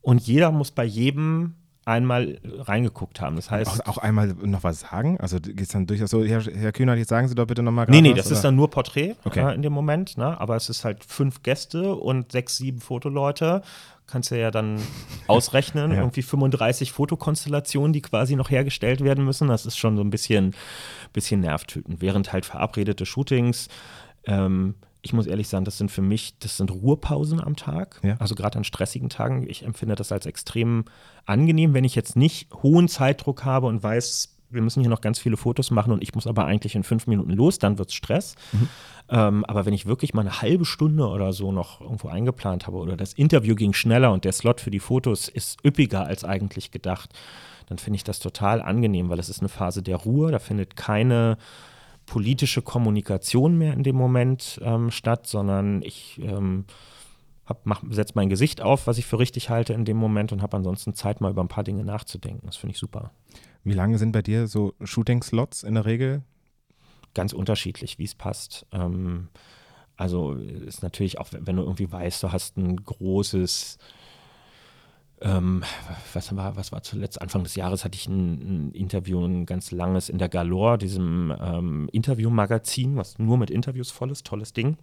[0.00, 3.36] Und jeder muss bei jedem einmal reingeguckt haben.
[3.36, 3.82] Das heißt.
[3.82, 5.18] Auch, auch einmal noch was sagen?
[5.20, 7.86] Also geht es dann durchaus so, Herr, Herr Kühner, jetzt sagen Sie doch bitte nochmal
[7.88, 8.36] Nee, nee, was, das oder?
[8.36, 9.40] ist dann nur Porträt okay.
[9.40, 10.40] äh, in dem Moment, ne?
[10.40, 13.62] aber es ist halt fünf Gäste und sechs, sieben Fotoleute.
[14.06, 14.80] Kannst du ja dann
[15.26, 15.98] ausrechnen, ja.
[15.98, 19.48] irgendwie 35 Fotokonstellationen, die quasi noch hergestellt werden müssen.
[19.48, 20.54] Das ist schon so ein bisschen,
[21.12, 22.00] bisschen nervtötend.
[22.00, 23.68] Während halt verabredete Shootings
[24.26, 28.00] ähm, ich muss ehrlich sagen, das sind für mich, das sind Ruhepausen am Tag.
[28.02, 28.16] Ja.
[28.18, 29.46] Also gerade an stressigen Tagen.
[29.48, 30.86] Ich empfinde das als extrem
[31.26, 35.18] angenehm, wenn ich jetzt nicht hohen Zeitdruck habe und weiß, wir müssen hier noch ganz
[35.18, 37.94] viele Fotos machen und ich muss aber eigentlich in fünf Minuten los, dann wird es
[37.94, 38.34] Stress.
[38.52, 38.68] Mhm.
[39.10, 42.78] Ähm, aber wenn ich wirklich mal eine halbe Stunde oder so noch irgendwo eingeplant habe
[42.78, 46.70] oder das Interview ging schneller und der Slot für die Fotos ist üppiger als eigentlich
[46.70, 47.10] gedacht,
[47.66, 50.76] dann finde ich das total angenehm, weil es ist eine Phase der Ruhe, da findet
[50.76, 51.36] keine
[52.06, 56.64] politische Kommunikation mehr in dem Moment ähm, statt, sondern ich ähm,
[57.90, 60.94] setze mein Gesicht auf, was ich für richtig halte in dem Moment und habe ansonsten
[60.94, 62.46] Zeit, mal über ein paar Dinge nachzudenken.
[62.46, 63.10] Das finde ich super.
[63.64, 66.22] Wie lange sind bei dir so Shooting-Slots in der Regel?
[67.14, 68.66] Ganz unterschiedlich, wie es passt.
[68.72, 69.28] Ähm,
[69.96, 73.78] also ist natürlich auch, wenn du irgendwie weißt, du hast ein großes
[75.20, 75.62] ähm,
[76.12, 77.20] was, war, was war zuletzt?
[77.20, 81.34] Anfang des Jahres hatte ich ein, ein Interview, ein ganz langes in der Galore, diesem
[81.40, 84.76] ähm, Interviewmagazin, was nur mit Interviews voll ist, tolles Ding.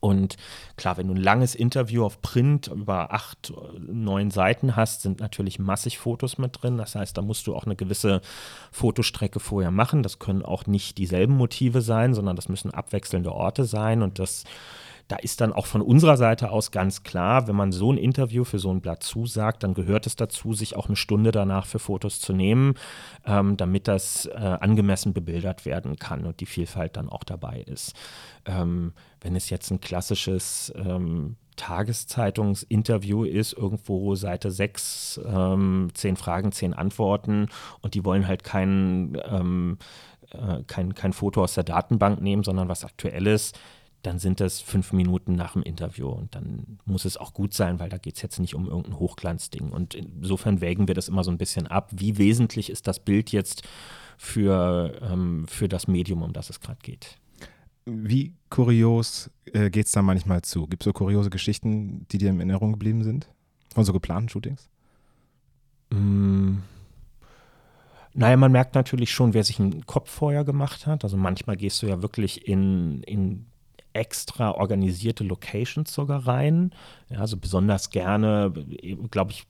[0.00, 0.36] Und
[0.76, 5.58] klar, wenn du ein langes Interview auf Print über acht, neun Seiten hast, sind natürlich
[5.58, 6.76] massig Fotos mit drin.
[6.76, 8.20] Das heißt, da musst du auch eine gewisse
[8.72, 10.02] Fotostrecke vorher machen.
[10.02, 14.02] Das können auch nicht dieselben Motive sein, sondern das müssen abwechselnde Orte sein.
[14.02, 14.44] Und das
[15.08, 18.44] da ist dann auch von unserer Seite aus ganz klar, wenn man so ein Interview
[18.44, 21.78] für so ein Blatt zusagt, dann gehört es dazu, sich auch eine Stunde danach für
[21.78, 22.74] Fotos zu nehmen,
[23.24, 27.94] ähm, damit das äh, angemessen bebildert werden kann und die Vielfalt dann auch dabei ist.
[28.46, 36.52] Ähm, wenn es jetzt ein klassisches ähm, Tageszeitungsinterview ist, irgendwo Seite 6, ähm, 10 Fragen,
[36.52, 37.48] 10 Antworten
[37.80, 39.78] und die wollen halt kein, ähm,
[40.30, 43.52] äh, kein, kein Foto aus der Datenbank nehmen, sondern was Aktuelles,
[44.06, 47.80] dann sind das fünf Minuten nach dem Interview und dann muss es auch gut sein,
[47.80, 49.70] weil da geht es jetzt nicht um irgendein Hochglanzding.
[49.70, 51.90] Und insofern wägen wir das immer so ein bisschen ab.
[51.92, 53.62] Wie wesentlich ist das Bild jetzt
[54.16, 57.18] für, ähm, für das Medium, um das es gerade geht?
[57.84, 60.68] Wie kurios äh, geht es da manchmal zu?
[60.68, 63.28] Gibt es so kuriose Geschichten, die dir in Erinnerung geblieben sind?
[63.74, 64.68] Von so geplanten Shootings?
[65.90, 66.58] Mm.
[68.14, 71.04] Naja, man merkt natürlich schon, wer sich einen Kopf vorher gemacht hat.
[71.04, 73.46] Also manchmal gehst du ja wirklich in, in
[73.96, 76.70] extra organisierte Locations sogar rein.
[77.08, 78.52] Ja, also besonders gerne,
[79.10, 79.46] glaube ich,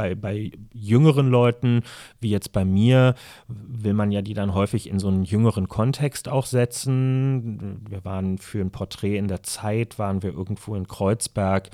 [0.00, 1.82] bei, bei jüngeren Leuten,
[2.20, 3.14] wie jetzt bei mir,
[3.48, 7.84] will man ja die dann häufig in so einen jüngeren Kontext auch setzen.
[7.86, 11.68] Wir waren für ein Porträt in der Zeit, waren wir irgendwo in Kreuzberg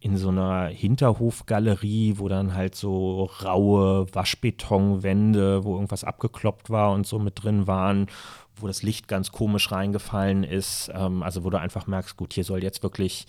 [0.00, 7.06] in so einer Hinterhofgalerie, wo dann halt so raue Waschbetonwände, wo irgendwas abgekloppt war und
[7.06, 8.06] so mit drin waren,
[8.56, 10.90] wo das Licht ganz komisch reingefallen ist.
[10.94, 13.26] Ähm, also wo du einfach merkst, gut, hier soll jetzt wirklich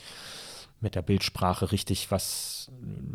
[0.79, 2.71] mit der Bildsprache richtig was,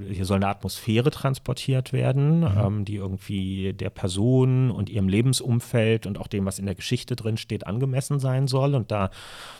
[0.09, 2.59] hier soll eine Atmosphäre transportiert werden, mhm.
[2.59, 7.15] ähm, die irgendwie der Person und ihrem Lebensumfeld und auch dem, was in der Geschichte
[7.15, 8.75] drin steht, angemessen sein soll.
[8.75, 9.11] Und da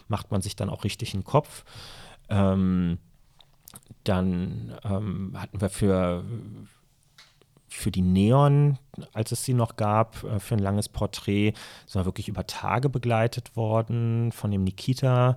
[0.09, 1.65] macht man sich dann auch richtig einen Kopf.
[2.29, 2.99] Ähm,
[4.05, 6.25] dann ähm, hatten wir für
[7.77, 8.79] für die Neon,
[9.13, 11.55] als es sie noch gab, äh, für ein langes Porträt,
[11.93, 15.37] wir wirklich über Tage begleitet worden von dem Nikita.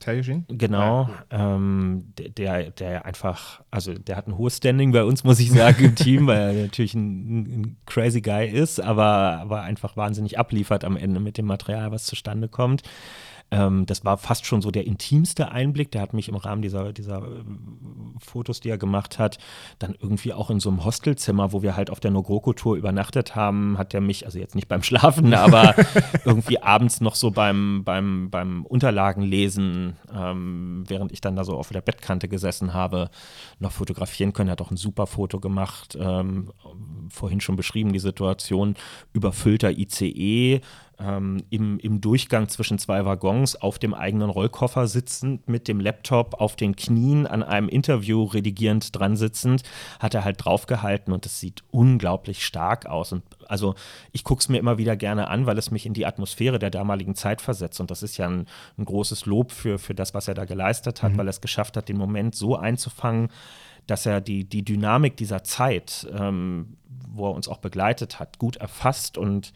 [0.00, 0.44] Taiyushin?
[0.48, 1.54] Genau, ja.
[1.54, 5.84] ähm, der, der einfach, also der hat ein hohes Standing bei uns, muss ich sagen,
[5.84, 10.84] im Team, weil er natürlich ein, ein, crazy Guy ist, aber, aber einfach wahnsinnig abliefert
[10.84, 12.82] am Ende mit dem Material, was zustande kommt.
[13.52, 15.90] Ähm, das war fast schon so der intimste Einblick.
[15.90, 17.44] Der hat mich im Rahmen dieser, dieser äh,
[18.18, 19.38] Fotos, die er gemacht hat,
[19.78, 23.76] dann irgendwie auch in so einem Hostelzimmer, wo wir halt auf der Nogroko-Tour übernachtet haben,
[23.76, 25.74] hat er mich, also jetzt nicht beim Schlafen, aber
[26.24, 31.68] irgendwie abends noch so beim, beim, beim Unterlagenlesen, ähm, während ich dann da so auf
[31.68, 33.10] der Bettkante gesessen habe,
[33.58, 34.48] noch fotografieren können.
[34.48, 36.50] Er hat auch ein super Foto gemacht, ähm,
[37.10, 38.76] vorhin schon beschrieben, die Situation,
[39.12, 40.62] überfüllter ICE,
[41.02, 46.34] ähm, im, im Durchgang zwischen zwei Waggons auf dem eigenen Rollkoffer sitzend, mit dem Laptop
[46.40, 49.62] auf den Knien an einem Interview redigierend dran sitzend,
[49.98, 53.12] hat er halt draufgehalten und es sieht unglaublich stark aus.
[53.12, 53.74] Und also
[54.12, 56.70] ich gucke es mir immer wieder gerne an, weil es mich in die Atmosphäre der
[56.70, 57.80] damaligen Zeit versetzt.
[57.80, 58.46] Und das ist ja ein,
[58.78, 61.18] ein großes Lob für, für das, was er da geleistet hat, mhm.
[61.18, 63.28] weil er es geschafft hat, den Moment so einzufangen,
[63.86, 66.76] dass er die, die Dynamik dieser Zeit, ähm,
[67.14, 69.52] wo er uns auch begleitet hat, gut erfasst und,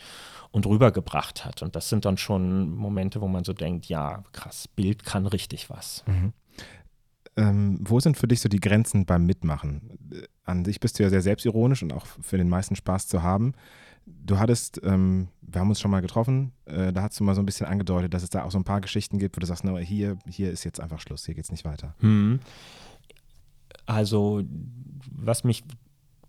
[0.50, 1.62] und rübergebracht hat.
[1.62, 5.70] Und das sind dann schon Momente, wo man so denkt, ja, krass, Bild kann richtig
[5.70, 6.04] was.
[6.06, 6.32] Mhm.
[7.38, 9.98] Ähm, wo sind für dich so die Grenzen beim Mitmachen?
[10.44, 13.52] An sich bist du ja sehr selbstironisch und auch für den meisten Spaß zu haben.
[14.06, 17.42] Du hattest, ähm, wir haben uns schon mal getroffen, äh, da hast du mal so
[17.42, 19.64] ein bisschen angedeutet, dass es da auch so ein paar Geschichten gibt, wo du sagst,
[19.64, 21.94] no, hier, hier ist jetzt einfach Schluss, hier geht es nicht weiter.
[21.98, 22.38] Hm.
[23.84, 24.42] Also,
[25.10, 25.64] was mich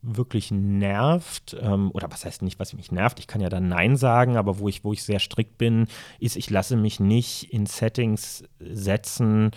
[0.01, 3.95] wirklich nervt, ähm, oder was heißt nicht, was mich nervt, ich kann ja dann Nein
[3.95, 5.87] sagen, aber wo ich, wo ich sehr strikt bin,
[6.19, 9.51] ist, ich lasse mich nicht in Settings setzen,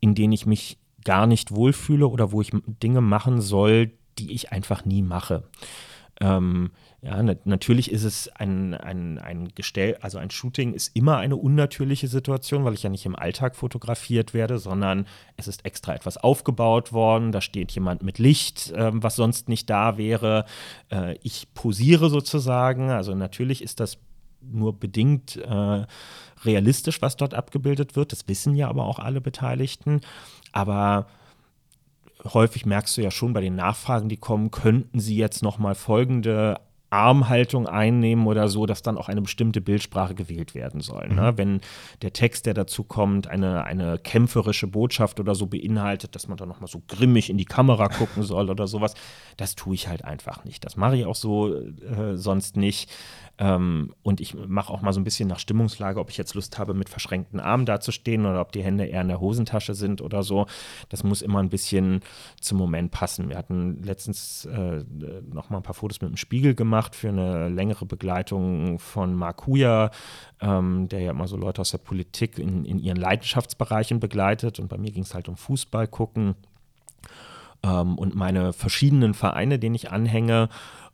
[0.00, 4.52] in denen ich mich gar nicht wohlfühle oder wo ich Dinge machen soll, die ich
[4.52, 5.44] einfach nie mache.
[6.20, 6.70] Ähm,
[7.02, 11.36] ja, na, natürlich ist es ein, ein, ein Gestell, also ein Shooting ist immer eine
[11.36, 15.06] unnatürliche Situation, weil ich ja nicht im Alltag fotografiert werde, sondern
[15.38, 17.32] es ist extra etwas aufgebaut worden.
[17.32, 20.44] Da steht jemand mit Licht, äh, was sonst nicht da wäre.
[20.90, 22.90] Äh, ich posiere sozusagen.
[22.90, 23.96] Also natürlich ist das
[24.42, 25.86] nur bedingt äh,
[26.44, 28.12] realistisch, was dort abgebildet wird.
[28.12, 30.02] Das wissen ja aber auch alle Beteiligten.
[30.52, 31.06] Aber
[32.24, 35.74] häufig merkst du ja schon bei den Nachfragen, die kommen, könnten sie jetzt noch mal
[35.74, 36.60] folgende
[36.90, 41.08] Armhaltung einnehmen oder so, dass dann auch eine bestimmte Bildsprache gewählt werden soll.
[41.08, 41.14] Ne?
[41.14, 41.20] Mhm.
[41.20, 41.38] Ne?
[41.38, 41.60] Wenn
[42.02, 46.48] der Text, der dazu kommt, eine, eine kämpferische Botschaft oder so beinhaltet, dass man dann
[46.48, 48.94] nochmal so grimmig in die Kamera gucken soll oder sowas,
[49.36, 50.64] das tue ich halt einfach nicht.
[50.64, 52.90] Das mache ich auch so äh, sonst nicht.
[53.40, 56.58] Ähm, und ich mache auch mal so ein bisschen nach Stimmungslage, ob ich jetzt Lust
[56.58, 60.22] habe, mit verschränkten Armen dazustehen oder ob die Hände eher in der Hosentasche sind oder
[60.22, 60.46] so.
[60.90, 62.00] Das muss immer ein bisschen
[62.38, 63.30] zum Moment passen.
[63.30, 64.84] Wir hatten letztens äh,
[65.32, 69.46] noch mal ein paar Fotos mit dem Spiegel gemacht für eine längere Begleitung von Mark
[69.46, 69.90] Huja,
[70.42, 74.60] ähm, der ja immer so Leute aus der Politik in, in ihren Leidenschaftsbereichen begleitet.
[74.60, 76.34] Und bei mir ging es halt um Fußball gucken
[77.62, 80.48] ähm, und meine verschiedenen Vereine, denen ich anhänge.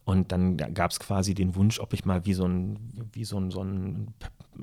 [0.06, 3.38] Und dann gab es quasi den Wunsch, ob ich mal wie so ein, wie so
[3.38, 4.14] ein, so ein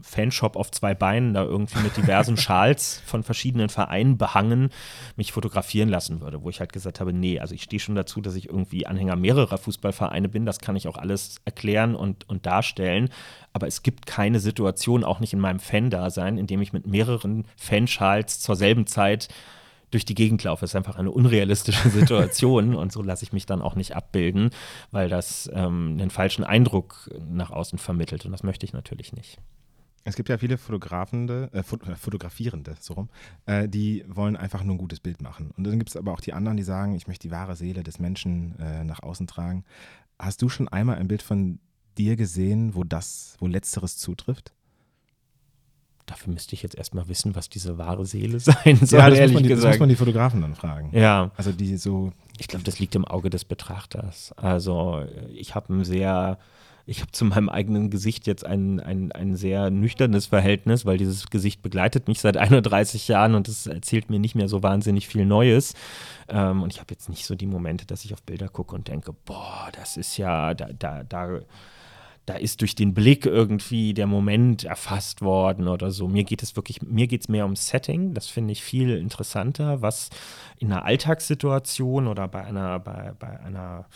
[0.02, 4.70] Fanshop auf zwei Beinen da irgendwie mit diversen Schals von verschiedenen Vereinen behangen
[5.18, 8.22] mich fotografieren lassen würde, wo ich halt gesagt habe, nee, also ich stehe schon dazu,
[8.22, 12.46] dass ich irgendwie Anhänger mehrerer Fußballvereine bin, das kann ich auch alles erklären und, und
[12.46, 13.10] darstellen,
[13.52, 17.44] aber es gibt keine Situation, auch nicht in meinem Fan-Dasein, in dem ich mit mehreren
[17.58, 19.28] Fanschals zur selben Zeit
[19.94, 20.62] durch die Gegend laufe.
[20.62, 24.50] Das ist einfach eine unrealistische Situation und so lasse ich mich dann auch nicht abbilden,
[24.92, 29.40] weil das ähm, einen falschen Eindruck nach außen vermittelt und das möchte ich natürlich nicht.
[30.06, 33.10] Es gibt ja viele Fotografende, äh, äh, Fotografierende, so rum,
[33.46, 35.52] äh, die wollen einfach nur ein gutes Bild machen.
[35.56, 37.84] Und dann gibt es aber auch die anderen, die sagen, ich möchte die wahre Seele
[37.84, 39.64] des Menschen äh, nach außen tragen.
[40.20, 41.60] Hast du schon einmal ein Bild von
[41.98, 44.54] dir gesehen, wo das, wo letzteres zutrifft?
[46.06, 49.34] Dafür müsste ich jetzt erstmal wissen, was diese wahre Seele sein soll, ja, das ehrlich
[49.34, 49.66] muss man, gesagt.
[49.66, 50.90] Das muss man die Fotografen dann fragen.
[50.98, 51.32] Ja.
[51.38, 52.12] Also die so.
[52.40, 54.34] Ich glaube, das liegt im Auge des Betrachters.
[54.38, 56.40] Also ich habe ein sehr,
[56.86, 61.30] ich habe zu meinem eigenen Gesicht jetzt ein, ein, ein sehr nüchternes Verhältnis, weil dieses
[61.30, 65.26] Gesicht begleitet mich seit 31 Jahren und es erzählt mir nicht mehr so wahnsinnig viel
[65.26, 65.74] Neues.
[66.28, 68.88] Ähm, und ich habe jetzt nicht so die Momente, dass ich auf Bilder gucke und
[68.88, 71.40] denke, boah, das ist ja, da, da, da
[72.26, 76.08] da ist durch den Blick irgendwie der Moment erfasst worden oder so.
[76.08, 78.14] Mir geht es wirklich, mir geht es mehr ums Setting.
[78.14, 80.10] Das finde ich viel interessanter, was
[80.58, 83.88] in einer Alltagssituation oder bei einer, bei, bei einer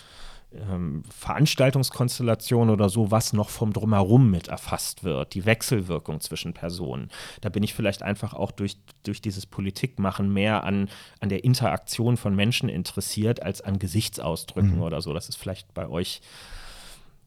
[0.54, 7.10] ähm, Veranstaltungskonstellation oder so, was noch vom Drumherum mit erfasst wird, die Wechselwirkung zwischen Personen.
[7.42, 10.90] Da bin ich vielleicht einfach auch durch, durch dieses Politikmachen mehr an,
[11.22, 14.82] an der Interaktion von Menschen interessiert als an Gesichtsausdrücken mhm.
[14.82, 15.14] oder so.
[15.14, 16.22] Das ist vielleicht bei euch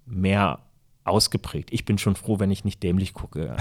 [0.07, 0.61] mehr
[1.11, 1.73] ausgeprägt.
[1.73, 3.57] Ich bin schon froh, wenn ich nicht dämlich gucke.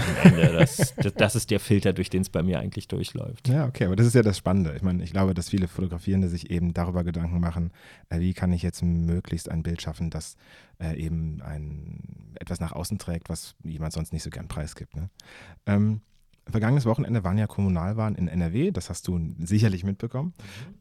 [0.60, 3.48] Das, das, das ist der Filter, durch den es bei mir eigentlich durchläuft.
[3.48, 4.74] Ja, okay, aber das ist ja das Spannende.
[4.76, 7.72] Ich meine, ich glaube, dass viele Fotografierende sich eben darüber Gedanken machen,
[8.08, 10.36] äh, wie kann ich jetzt möglichst ein Bild schaffen, das
[10.80, 14.96] äh, eben ein, etwas nach außen trägt, was jemand sonst nicht so gern preisgibt.
[14.96, 15.10] Ne?
[15.66, 16.00] Ähm,
[16.52, 20.34] vergangenes Wochenende waren ja Kommunalwahlen in NRW, das hast du sicherlich mitbekommen.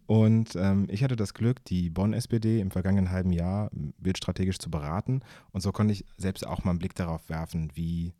[0.05, 5.21] Und ähm, ich hatte das Glück, die Bonn-SPD im vergangenen halben Jahr bildstrategisch zu beraten.
[5.51, 8.13] Und so konnte ich selbst auch mal einen Blick darauf werfen, wie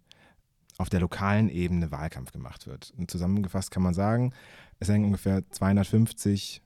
[0.77, 2.93] auf der lokalen Ebene Wahlkampf gemacht wird.
[2.97, 4.33] Und zusammengefasst kann man sagen,
[4.79, 6.61] es hängen ungefähr 250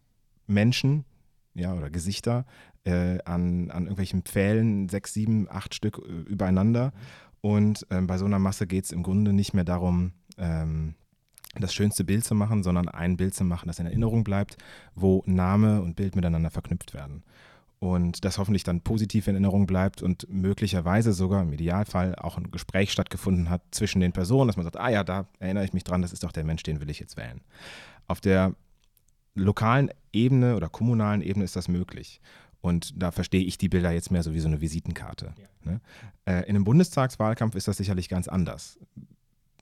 [0.46, 1.06] Menschen
[1.56, 2.46] ja, oder Gesichter
[2.84, 6.94] äh, an, an irgendwelchen Pfählen, sechs, sieben, acht Stück äh, übereinander.
[7.42, 10.96] Und ähm, bei so einer Masse geht es im Grunde nicht mehr darum, ähm,
[11.56, 14.58] das schönste Bild zu machen, sondern ein Bild zu machen, das in Erinnerung bleibt,
[14.96, 17.24] wo Name und Bild miteinander verknüpft werden.
[17.80, 22.50] Und das hoffentlich dann positiv in Erinnerung bleibt und möglicherweise sogar im Idealfall auch ein
[22.50, 25.84] Gespräch stattgefunden hat zwischen den Personen, dass man sagt, ah ja, da erinnere ich mich
[25.84, 27.42] dran, das ist doch der Mensch, den will ich jetzt wählen.
[28.08, 28.56] Auf der
[29.36, 32.22] lokalen Ebene oder kommunalen Ebene ist das möglich.
[32.62, 35.34] Und da verstehe ich die Bilder jetzt mehr so wie so eine Visitenkarte.
[35.38, 35.72] Ja.
[35.72, 35.82] Ne?
[36.26, 38.80] Äh, in einem Bundestagswahlkampf ist das sicherlich ganz anders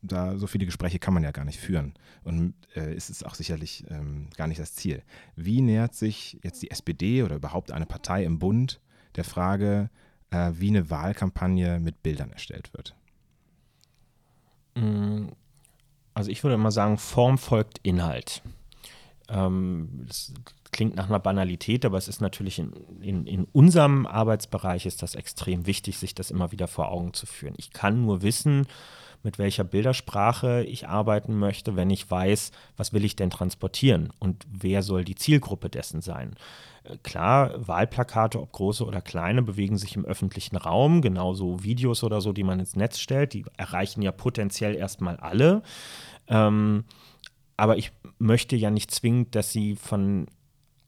[0.02, 1.94] da so viele Gespräche kann man ja gar nicht führen.
[2.24, 5.04] Und äh, ist es auch sicherlich ähm, gar nicht das Ziel.
[5.36, 8.80] Wie nähert sich jetzt die SPD oder überhaupt eine Partei im Bund
[9.16, 9.90] der Frage,
[10.32, 12.96] äh, wie eine Wahlkampagne mit Bildern erstellt wird?
[14.76, 15.28] Mm,
[16.14, 18.42] also ich würde mal sagen, Form folgt Inhalt.
[19.30, 20.34] Ähm, das
[20.72, 25.16] klingt nach einer Banalität, aber es ist natürlich in, in, in unserem Arbeitsbereich ist das
[25.16, 27.56] extrem wichtig, sich das immer wieder vor Augen zu führen.
[27.58, 28.68] Ich kann nur wissen,
[29.24, 34.46] mit welcher Bildersprache ich arbeiten möchte, wenn ich weiß, was will ich denn transportieren und
[34.52, 36.36] wer soll die Zielgruppe dessen sein.
[36.84, 42.22] Äh, klar, Wahlplakate, ob große oder kleine, bewegen sich im öffentlichen Raum, genauso Videos oder
[42.22, 45.62] so, die man ins Netz stellt, die erreichen ja potenziell erstmal alle.
[46.28, 46.86] Ähm,
[47.58, 50.28] aber ich möchte ja nicht zwingend, dass sie von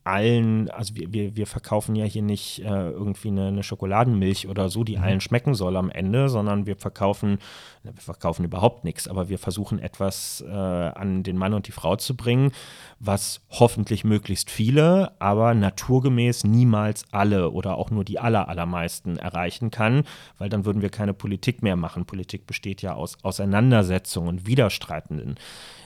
[0.04, 4.70] allen, also wir, wir, wir verkaufen ja hier nicht äh, irgendwie eine, eine, Schokoladenmilch oder
[4.70, 5.04] so, die mhm.
[5.04, 7.40] allen schmecken soll am Ende, sondern wir verkaufen,
[7.84, 11.96] wir verkaufen überhaupt nichts, aber wir versuchen etwas äh, an den Mann und die Frau
[11.96, 12.52] zu bringen,
[13.00, 19.72] was hoffentlich möglichst viele, aber naturgemäß niemals alle oder auch nur die aller, allermeisten erreichen
[19.72, 20.04] kann,
[20.38, 22.06] weil dann würden wir keine Politik mehr machen.
[22.06, 25.36] Politik besteht ja aus Auseinandersetzungen und Widerstreitenden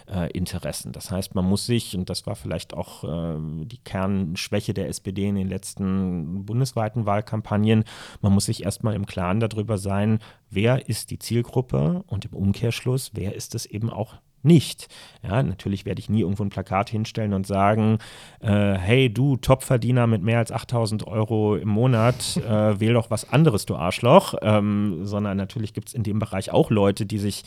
[0.10, 0.92] äh, Interessen.
[0.92, 5.28] Das heißt, man muss sich, und das war vielleicht auch äh, die Kernschwäche der SPD
[5.28, 7.84] in den letzten bundesweiten Wahlkampagnen,
[8.22, 13.12] man muss sich erstmal im Klaren darüber sein, wer ist die Zielgruppe und im Umkehrschluss,
[13.14, 14.88] wer ist es eben auch nicht.
[15.24, 18.00] Ja, natürlich werde ich nie irgendwo ein Plakat hinstellen und sagen,
[18.40, 23.32] äh, hey du Topverdiener mit mehr als 8000 Euro im Monat, äh, wähl doch was
[23.32, 27.44] anderes, du Arschloch, ähm, sondern natürlich gibt es in dem Bereich auch Leute, die sich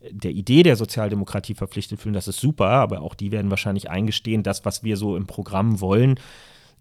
[0.00, 4.42] der Idee der Sozialdemokratie verpflichtet fühlen, das ist super, aber auch die werden wahrscheinlich eingestehen,
[4.42, 6.20] das, was wir so im Programm wollen,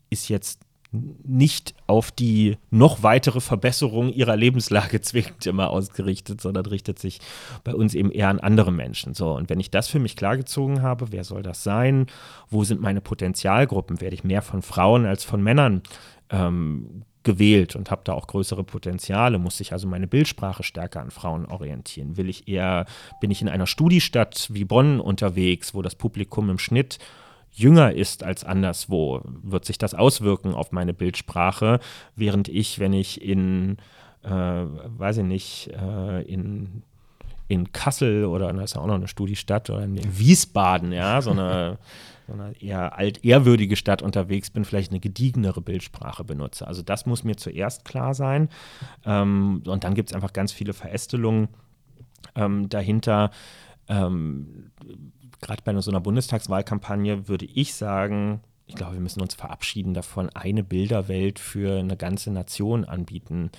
[0.10, 0.62] ist jetzt
[0.92, 7.20] nicht auf die noch weitere Verbesserung ihrer Lebenslage zwingend immer ausgerichtet, sondern richtet sich
[7.64, 9.14] bei uns eben eher an andere Menschen.
[9.14, 12.08] So, und wenn ich das für mich klargezogen habe, wer soll das sein?
[12.50, 14.00] Wo sind meine Potenzialgruppen?
[14.00, 15.82] Werde ich mehr von Frauen als von Männern
[16.30, 21.12] ähm, gewählt und habe da auch größere Potenziale, muss ich also meine Bildsprache stärker an
[21.12, 22.16] Frauen orientieren?
[22.16, 22.86] Will ich eher,
[23.20, 27.00] bin ich in einer Studiestadt wie Bonn unterwegs, wo das Publikum im Schnitt
[27.52, 31.82] jünger ist als anderswo, wird sich das auswirken auf meine Bildsprache,
[32.16, 33.78] während ich, wenn ich in,
[34.24, 36.84] äh, weiß ich nicht, äh, in
[37.50, 41.32] in Kassel oder das ist ja auch noch eine Studiestadt oder in Wiesbaden, ja, so
[41.32, 41.78] eine
[42.28, 46.68] so einer eher altehrwürdige Stadt unterwegs bin, vielleicht eine gediegenere Bildsprache benutze.
[46.68, 48.50] Also das muss mir zuerst klar sein.
[49.06, 51.48] Ähm, und dann gibt es einfach ganz viele Verästelungen
[52.36, 53.32] ähm, dahinter.
[53.88, 54.72] Ähm,
[55.40, 60.30] Gerade bei so einer Bundestagswahlkampagne würde ich sagen, ich glaube, wir müssen uns verabschieden davon,
[60.30, 63.52] eine Bilderwelt für eine ganze Nation anbieten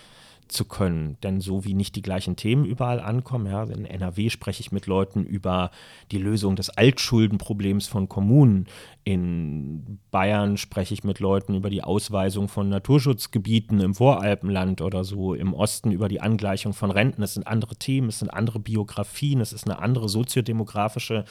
[0.48, 1.16] zu können.
[1.22, 4.86] Denn so wie nicht die gleichen Themen überall ankommen, ja, in NRW spreche ich mit
[4.86, 5.70] Leuten über
[6.10, 8.66] die Lösung des Altschuldenproblems von Kommunen.
[9.08, 15.32] In Bayern spreche ich mit Leuten über die Ausweisung von Naturschutzgebieten im Voralpenland oder so,
[15.32, 17.22] im Osten über die Angleichung von Renten.
[17.22, 21.24] Es sind andere Themen, es sind andere Biografien, es ist eine andere soziodemografische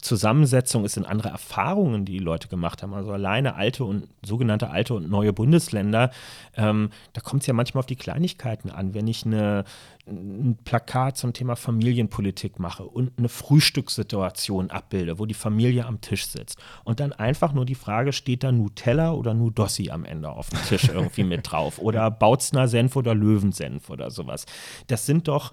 [0.00, 2.94] Zusammensetzung, es sind andere Erfahrungen, die die Leute gemacht haben.
[2.94, 6.12] Also alleine alte und sogenannte alte und neue Bundesländer,
[6.56, 8.94] ähm, da kommt es ja manchmal auf die Kleinigkeiten an.
[8.94, 9.64] Wenn ich eine
[10.06, 16.26] ein Plakat zum Thema Familienpolitik mache und eine Frühstückssituation abbilde, wo die Familie am Tisch
[16.26, 20.50] sitzt und dann einfach nur die Frage, steht da Nutella oder Nudossi am Ende auf
[20.50, 24.44] dem Tisch irgendwie mit drauf oder Bautzner Senf oder Löwensenf oder sowas.
[24.88, 25.52] Das sind doch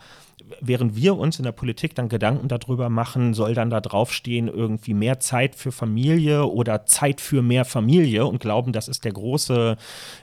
[0.60, 4.94] während wir uns in der Politik dann Gedanken darüber machen, soll dann da draufstehen, irgendwie
[4.94, 9.78] mehr Zeit für Familie oder Zeit für mehr Familie und glauben, das ist der große,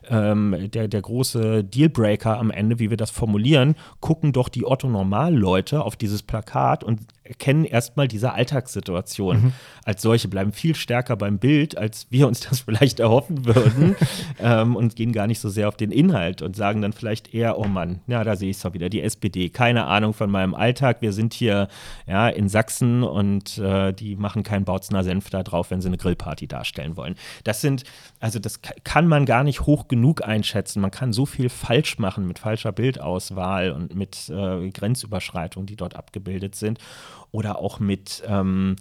[0.08, 5.82] ähm, der, der große Dealbreaker am Ende, wie wir das formulieren, gucken doch die Otto-Normal-Leute
[5.82, 9.52] auf dieses Plakat und erkennen erstmal diese Alltagssituation mhm.
[9.84, 13.96] als solche, bleiben viel stärker beim Bild, als wir uns das vielleicht erhoffen würden
[14.40, 17.58] ähm, und gehen gar nicht so sehr auf den Inhalt und sagen dann vielleicht eher,
[17.58, 20.54] oh Mann, ja, da sehe ich es doch wieder, die SPD, keine Ahnung von meinem
[20.54, 21.68] Alltag, wir sind hier
[22.06, 25.98] ja, in Sachsen und äh, die machen keinen Bautzner Senf da drauf, wenn sie eine
[25.98, 27.14] Grillparty darstellen wollen.
[27.44, 27.84] Das sind,
[28.20, 32.26] also das kann man gar nicht hoch genug einschätzen, man kann so viel falsch machen
[32.26, 36.78] mit falscher Bildauswahl und mit äh, Grenzüberschreitungen, die dort abgebildet sind
[37.30, 38.76] oder auch mit, ähm,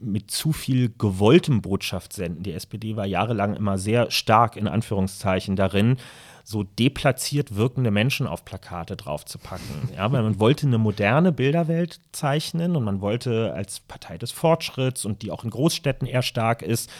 [0.00, 2.42] mit zu viel gewolltem Botschaftssenden.
[2.42, 5.96] Die SPD war jahrelang immer sehr stark in Anführungszeichen darin,
[6.44, 9.90] so deplatziert wirkende Menschen auf Plakate draufzupacken.
[9.96, 15.04] Ja, weil man wollte eine moderne Bilderwelt zeichnen und man wollte als Partei des Fortschritts
[15.04, 16.90] und die auch in Großstädten eher stark ist,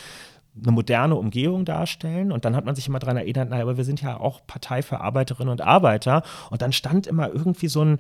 [0.61, 2.30] eine moderne Umgehung darstellen.
[2.30, 4.82] Und dann hat man sich immer daran erinnert, naja, aber wir sind ja auch Partei
[4.82, 6.22] für Arbeiterinnen und Arbeiter.
[6.51, 7.99] Und dann stand immer irgendwie so ein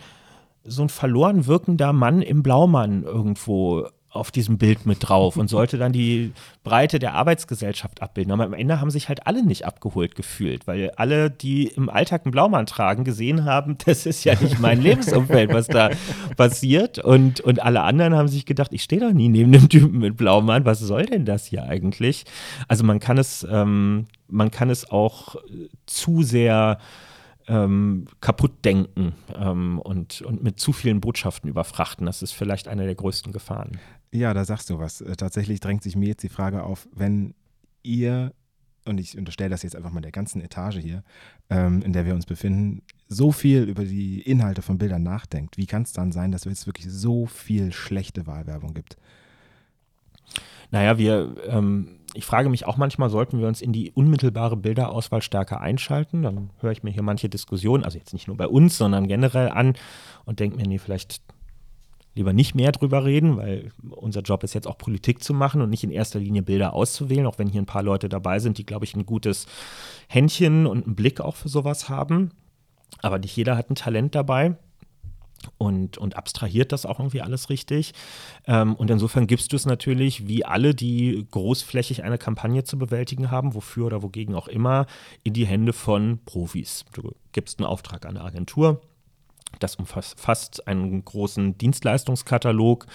[0.64, 5.78] so ein verloren wirkender Mann im Blaumann irgendwo auf diesem Bild mit drauf und sollte
[5.78, 6.32] dann die
[6.64, 8.30] Breite der Arbeitsgesellschaft abbilden.
[8.30, 12.26] Aber am Ende haben sich halt alle nicht abgeholt gefühlt, weil alle, die im Alltag
[12.26, 15.90] einen Blaumann tragen, gesehen haben, das ist ja nicht mein Lebensumfeld, was da
[16.36, 16.98] passiert.
[16.98, 20.18] Und, und alle anderen haben sich gedacht, ich stehe doch nie neben dem Typen mit
[20.18, 22.24] Blaumann, was soll denn das hier eigentlich?
[22.68, 25.36] Also man kann es, ähm, man kann es auch
[25.86, 26.78] zu sehr
[27.48, 32.06] ähm, kaputt denken ähm, und, und mit zu vielen Botschaften überfrachten.
[32.06, 33.78] Das ist vielleicht eine der größten Gefahren.
[34.12, 35.00] Ja, da sagst du was.
[35.00, 37.34] Äh, tatsächlich drängt sich mir jetzt die Frage auf, wenn
[37.82, 38.32] ihr,
[38.84, 41.02] und ich unterstelle das jetzt einfach mal der ganzen Etage hier,
[41.50, 45.66] ähm, in der wir uns befinden, so viel über die Inhalte von Bildern nachdenkt, wie
[45.66, 48.96] kann es dann sein, dass es wirklich so viel schlechte Wahlwerbung gibt?
[50.70, 55.22] Naja, wir ähm, ich frage mich auch manchmal, sollten wir uns in die unmittelbare Bilderauswahl
[55.22, 56.22] stärker einschalten?
[56.22, 59.48] Dann höre ich mir hier manche Diskussionen, also jetzt nicht nur bei uns, sondern generell
[59.48, 59.74] an
[60.24, 61.22] und denke mir, nee, vielleicht
[62.14, 65.70] lieber nicht mehr drüber reden, weil unser Job ist jetzt auch Politik zu machen und
[65.70, 68.66] nicht in erster Linie Bilder auszuwählen, auch wenn hier ein paar Leute dabei sind, die,
[68.66, 69.46] glaube ich, ein gutes
[70.08, 72.32] Händchen und einen Blick auch für sowas haben.
[73.00, 74.56] Aber nicht jeder hat ein Talent dabei
[75.58, 77.92] und, und abstrahiert das auch irgendwie alles richtig.
[78.46, 83.30] Ähm, und insofern gibst du es natürlich, wie alle, die großflächig eine Kampagne zu bewältigen
[83.30, 84.86] haben, wofür oder wogegen auch immer,
[85.22, 86.84] in die Hände von Profis.
[86.92, 88.80] Du gibst einen Auftrag an eine Agentur,
[89.58, 92.86] das umfasst einen großen Dienstleistungskatalog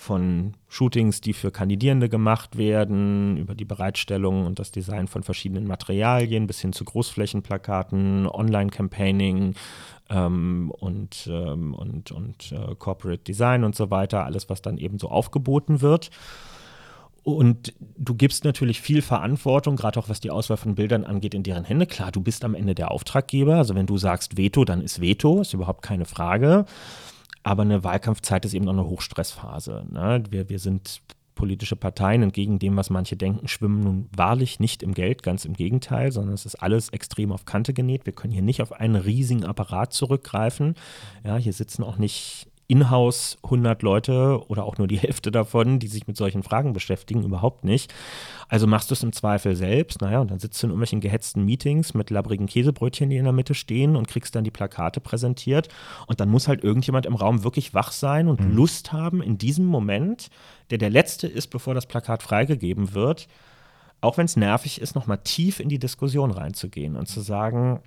[0.00, 5.66] von Shootings, die für Kandidierende gemacht werden, über die Bereitstellung und das Design von verschiedenen
[5.66, 9.56] Materialien bis hin zu Großflächenplakaten, Online-Campaigning
[10.08, 14.98] ähm, und, ähm, und, und äh, Corporate Design und so weiter, alles, was dann eben
[14.98, 16.10] so aufgeboten wird.
[17.22, 21.42] Und du gibst natürlich viel Verantwortung, gerade auch was die Auswahl von Bildern angeht, in
[21.42, 21.84] deren Hände.
[21.84, 23.56] Klar, du bist am Ende der Auftraggeber.
[23.56, 26.64] Also wenn du sagst Veto, dann ist Veto, ist überhaupt keine Frage.
[27.42, 29.86] Aber eine Wahlkampfzeit ist eben auch eine Hochstressphase.
[29.90, 30.22] Ne?
[30.30, 31.00] Wir, wir sind
[31.40, 35.54] politische Parteien, entgegen dem, was manche denken, schwimmen nun wahrlich nicht im Geld, ganz im
[35.54, 38.04] Gegenteil, sondern es ist alles extrem auf Kante genäht.
[38.04, 40.74] Wir können hier nicht auf einen riesigen Apparat zurückgreifen.
[41.24, 45.88] Ja, hier sitzen auch nicht in-house 100 Leute oder auch nur die Hälfte davon, die
[45.88, 47.92] sich mit solchen Fragen beschäftigen, überhaupt nicht.
[48.48, 51.44] Also machst du es im Zweifel selbst, naja, und dann sitzt du in irgendwelchen gehetzten
[51.44, 55.68] Meetings mit labbrigen Käsebrötchen, die in der Mitte stehen und kriegst dann die Plakate präsentiert.
[56.06, 58.56] Und dann muss halt irgendjemand im Raum wirklich wach sein und mhm.
[58.56, 60.30] Lust haben, in diesem Moment,
[60.70, 63.28] der der letzte ist, bevor das Plakat freigegeben wird,
[64.00, 67.80] auch wenn es nervig ist, nochmal tief in die Diskussion reinzugehen und zu sagen,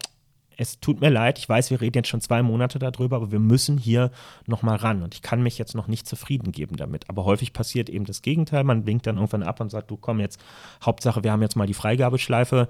[0.58, 3.40] es tut mir leid, ich weiß, wir reden jetzt schon zwei Monate darüber, aber wir
[3.40, 4.12] müssen hier
[4.46, 5.04] nochmal ran.
[5.04, 7.10] Und ich kann mich jetzt noch nicht zufrieden geben damit.
[7.10, 8.64] Aber häufig passiert eben das Gegenteil.
[8.64, 10.40] Man winkt dann irgendwann ab und sagt, du komm jetzt,
[10.84, 12.68] Hauptsache, wir haben jetzt mal die Freigabeschleife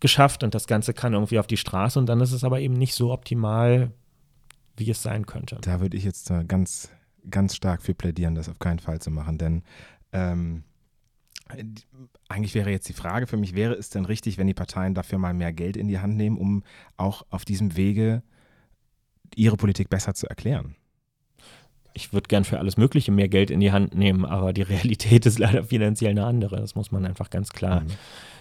[0.00, 2.74] geschafft und das Ganze kann irgendwie auf die Straße und dann ist es aber eben
[2.74, 3.92] nicht so optimal,
[4.76, 5.58] wie es sein könnte.
[5.62, 6.90] Da würde ich jetzt ganz,
[7.30, 9.62] ganz stark für plädieren, das auf keinen Fall zu machen, denn
[10.12, 10.64] ähm,
[12.28, 15.18] eigentlich wäre jetzt die Frage für mich, wäre es denn richtig, wenn die Parteien dafür
[15.18, 16.64] mal mehr Geld in die Hand nehmen, um
[16.96, 18.22] auch auf diesem Wege
[19.34, 20.74] ihre Politik besser zu erklären?
[21.94, 25.24] Ich würde gern für alles Mögliche mehr Geld in die Hand nehmen, aber die Realität
[25.24, 26.56] ist leider finanziell eine andere.
[26.56, 27.86] Das muss man einfach ganz klar mhm.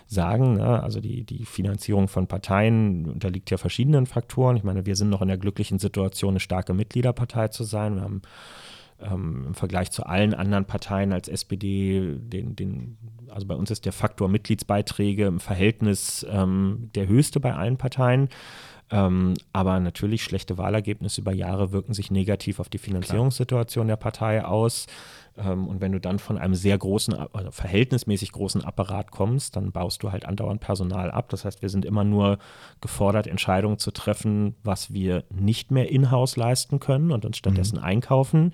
[0.08, 0.53] sagen.
[0.56, 0.84] Ne?
[0.84, 4.58] Also die, die Finanzierung von Parteien unterliegt ja verschiedenen Faktoren.
[4.58, 7.95] Ich meine, wir sind noch in der glücklichen Situation, eine starke Mitgliederpartei zu sein.
[7.95, 8.24] Wir haben
[9.10, 12.97] ähm, im Vergleich zu allen anderen Parteien als SPD, den, den,
[13.30, 18.30] also bei uns ist der Faktor Mitgliedsbeiträge im Verhältnis ähm, der höchste bei allen Parteien.
[18.91, 24.45] Ähm, aber natürlich schlechte Wahlergebnisse über Jahre wirken sich negativ auf die Finanzierungssituation der Partei
[24.45, 24.86] aus.
[25.38, 29.72] Ähm, und wenn du dann von einem sehr großen, also verhältnismäßig großen Apparat kommst, dann
[29.72, 31.30] baust du halt andauernd Personal ab.
[31.30, 32.38] Das heißt, wir sind immer nur
[32.82, 37.84] gefordert, Entscheidungen zu treffen, was wir nicht mehr in-house leisten können und uns stattdessen mhm.
[37.84, 38.52] einkaufen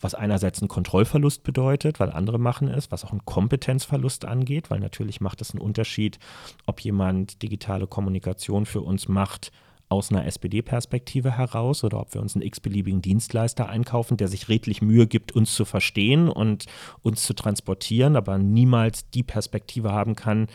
[0.00, 4.80] was einerseits einen Kontrollverlust bedeutet, weil andere machen es, was auch einen Kompetenzverlust angeht, weil
[4.80, 6.18] natürlich macht es einen Unterschied,
[6.66, 9.50] ob jemand digitale Kommunikation für uns macht
[9.88, 14.82] aus einer SPD-Perspektive heraus oder ob wir uns einen x-beliebigen Dienstleister einkaufen, der sich redlich
[14.82, 16.66] Mühe gibt, uns zu verstehen und
[17.02, 20.48] uns zu transportieren, aber niemals die Perspektive haben kann,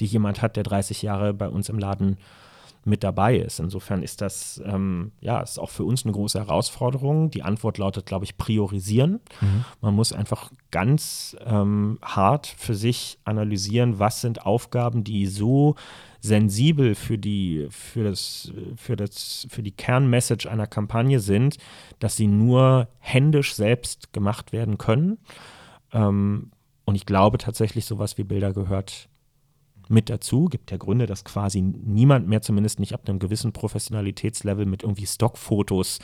[0.00, 2.18] die jemand hat, der 30 Jahre bei uns im Laden
[2.84, 3.60] mit dabei ist.
[3.60, 7.30] Insofern ist das ähm, ja ist auch für uns eine große Herausforderung.
[7.30, 9.20] Die Antwort lautet, glaube ich, priorisieren.
[9.40, 9.64] Mhm.
[9.80, 15.76] Man muss einfach ganz ähm, hart für sich analysieren, was sind Aufgaben, die so
[16.24, 21.58] sensibel für die, für das, für das, für die Kernmessage einer Kampagne sind,
[21.98, 25.18] dass sie nur händisch selbst gemacht werden können.
[25.92, 26.50] Ähm,
[26.86, 29.10] und ich glaube tatsächlich, sowas wie Bilder gehört
[29.88, 30.46] mit dazu.
[30.46, 35.06] Gibt ja Gründe, dass quasi niemand mehr, zumindest nicht ab einem gewissen Professionalitätslevel, mit irgendwie
[35.06, 35.98] Stockfotos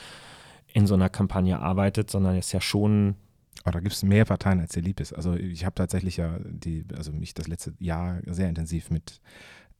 [0.74, 3.14] in so einer Kampagne arbeitet, sondern es ja schon.
[3.62, 5.14] Aber da gibt es mehr Parteien, als dir lieb ist.
[5.14, 9.20] Also ich habe tatsächlich ja die, also mich das letzte Jahr sehr intensiv mit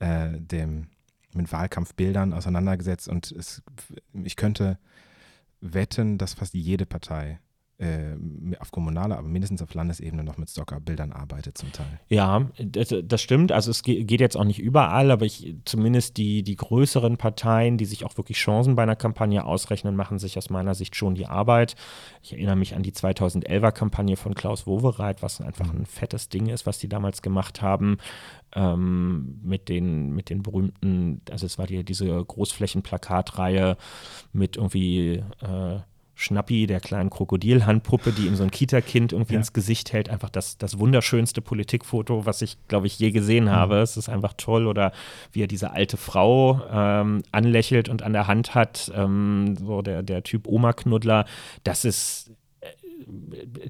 [0.01, 0.89] äh, dem
[1.33, 3.63] mit Wahlkampfbildern auseinandergesetzt und es,
[4.25, 4.79] ich könnte
[5.61, 7.39] wetten, dass fast jede Partei
[7.81, 8.15] äh,
[8.59, 11.99] auf kommunaler, aber mindestens auf Landesebene noch mit Stocker-Bildern arbeitet zum Teil.
[12.09, 13.53] Ja, das, das, stimmt.
[13.53, 17.87] Also es geht jetzt auch nicht überall, aber ich, zumindest die, die größeren Parteien, die
[17.87, 21.27] sich auch wirklich Chancen bei einer Kampagne ausrechnen, machen sich aus meiner Sicht schon die
[21.27, 21.75] Arbeit.
[22.23, 25.81] Ich erinnere mich an die 2011er Kampagne von Klaus Wowereit, was einfach mhm.
[25.81, 27.97] ein fettes Ding ist, was die damals gemacht haben.
[28.53, 33.77] Ähm, mit, den, mit den berühmten, also es war die, diese Großflächenplakatreihe
[34.33, 35.79] mit irgendwie äh,
[36.21, 39.39] Schnappi, der kleinen Krokodilhandpuppe, die ihm so ein Kita-Kind irgendwie ja.
[39.39, 40.11] ins Gesicht hält.
[40.11, 43.53] Einfach das, das wunderschönste Politikfoto, was ich, glaube ich, je gesehen mhm.
[43.53, 43.79] habe.
[43.79, 44.67] Es ist einfach toll.
[44.67, 44.93] Oder
[45.33, 50.03] wie er diese alte Frau ähm, anlächelt und an der Hand hat, ähm, so der,
[50.03, 51.25] der Typ Oma-Knuddler.
[51.65, 52.67] Das ist äh,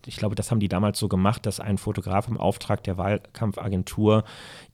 [0.06, 4.24] ich glaube, das haben die damals so gemacht, dass ein Fotograf im Auftrag der Wahlkampfagentur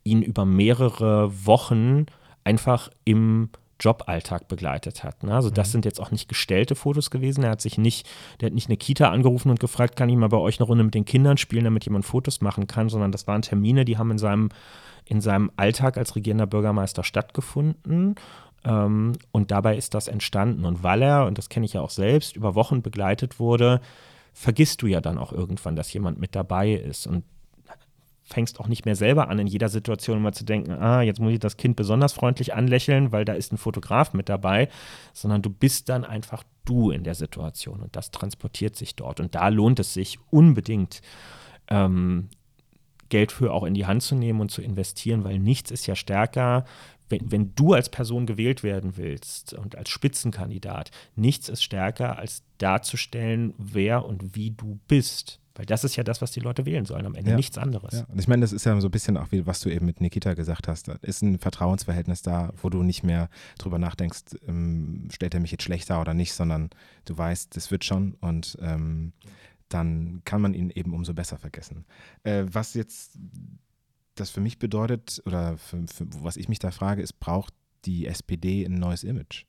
[0.02, 2.06] ihn über mehrere Wochen
[2.42, 3.50] einfach im
[3.80, 5.22] Joballtag begleitet hat.
[5.22, 5.34] Ne?
[5.34, 5.72] Also das mhm.
[5.72, 7.44] sind jetzt auch nicht gestellte Fotos gewesen.
[7.44, 8.08] Er hat sich nicht,
[8.40, 10.84] der hat nicht eine Kita angerufen und gefragt, kann ich mal bei euch eine Runde
[10.84, 14.10] mit den Kindern spielen, damit jemand Fotos machen kann, sondern das waren Termine, die haben
[14.10, 14.48] in seinem,
[15.04, 18.14] in seinem Alltag als regierender Bürgermeister stattgefunden.
[18.64, 20.64] Ähm, und dabei ist das entstanden.
[20.64, 23.80] Und weil er, und das kenne ich ja auch selbst, über Wochen begleitet wurde,
[24.32, 27.06] vergisst du ja dann auch irgendwann, dass jemand mit dabei ist.
[27.06, 27.24] Und
[28.26, 31.32] fängst auch nicht mehr selber an, in jeder Situation immer zu denken, ah, jetzt muss
[31.32, 34.68] ich das Kind besonders freundlich anlächeln, weil da ist ein Fotograf mit dabei,
[35.12, 39.20] sondern du bist dann einfach du in der Situation und das transportiert sich dort.
[39.20, 41.02] Und da lohnt es sich unbedingt,
[41.68, 42.28] ähm,
[43.08, 45.94] Geld für auch in die Hand zu nehmen und zu investieren, weil nichts ist ja
[45.94, 46.64] stärker,
[47.08, 52.42] wenn, wenn du als Person gewählt werden willst und als Spitzenkandidat, nichts ist stärker, als
[52.58, 55.40] darzustellen, wer und wie du bist.
[55.57, 57.36] Weil das ist ja das, was die Leute wählen sollen, am Ende ja.
[57.36, 57.94] nichts anderes.
[57.94, 58.04] Ja.
[58.04, 60.00] Und ich meine, das ist ja so ein bisschen auch wie, was du eben mit
[60.00, 60.88] Nikita gesagt hast.
[60.88, 65.50] Da ist ein Vertrauensverhältnis da, wo du nicht mehr drüber nachdenkst, ähm, stellt er mich
[65.50, 66.70] jetzt schlechter oder nicht, sondern
[67.07, 69.12] du weißt, das wird schon und ähm,
[69.68, 71.86] dann kann man ihn eben umso besser vergessen.
[72.22, 73.18] Äh, was jetzt
[74.14, 77.54] das für mich bedeutet oder für, für, was ich mich da frage, ist, braucht
[77.84, 79.44] die SPD ein neues Image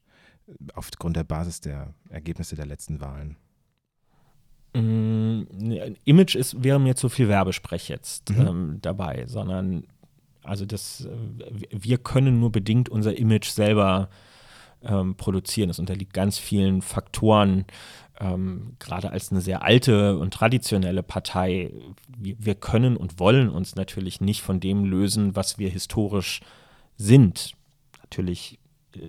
[0.74, 3.38] aufgrund der Basis der Ergebnisse der letzten Wahlen?
[4.78, 5.44] Mm,
[6.06, 8.48] Image ist, wäre mir zu viel Werbesprech jetzt mhm.
[8.48, 9.84] ähm, dabei, sondern
[10.44, 14.10] also das, äh, wir können nur bedingt unser Image selber
[14.84, 15.68] ähm, produzieren.
[15.68, 17.66] Das unterliegt ganz vielen Faktoren,
[18.20, 21.72] ähm, gerade als eine sehr alte und traditionelle Partei.
[22.18, 26.42] Wir, können und wollen uns natürlich nicht von dem lösen, was wir historisch
[26.98, 27.54] sind.
[28.02, 28.60] Natürlich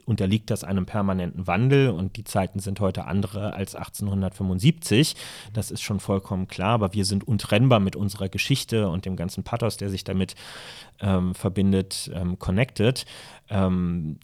[0.04, 5.16] unterliegt das einem permanenten Wandel und die Zeiten sind heute andere als 1875.
[5.52, 9.44] Das ist schon vollkommen klar, aber wir sind untrennbar mit unserer Geschichte und dem ganzen
[9.44, 10.34] Pathos, der sich damit
[11.00, 13.04] ähm, verbindet, ähm, connected.
[13.50, 14.18] Ähm,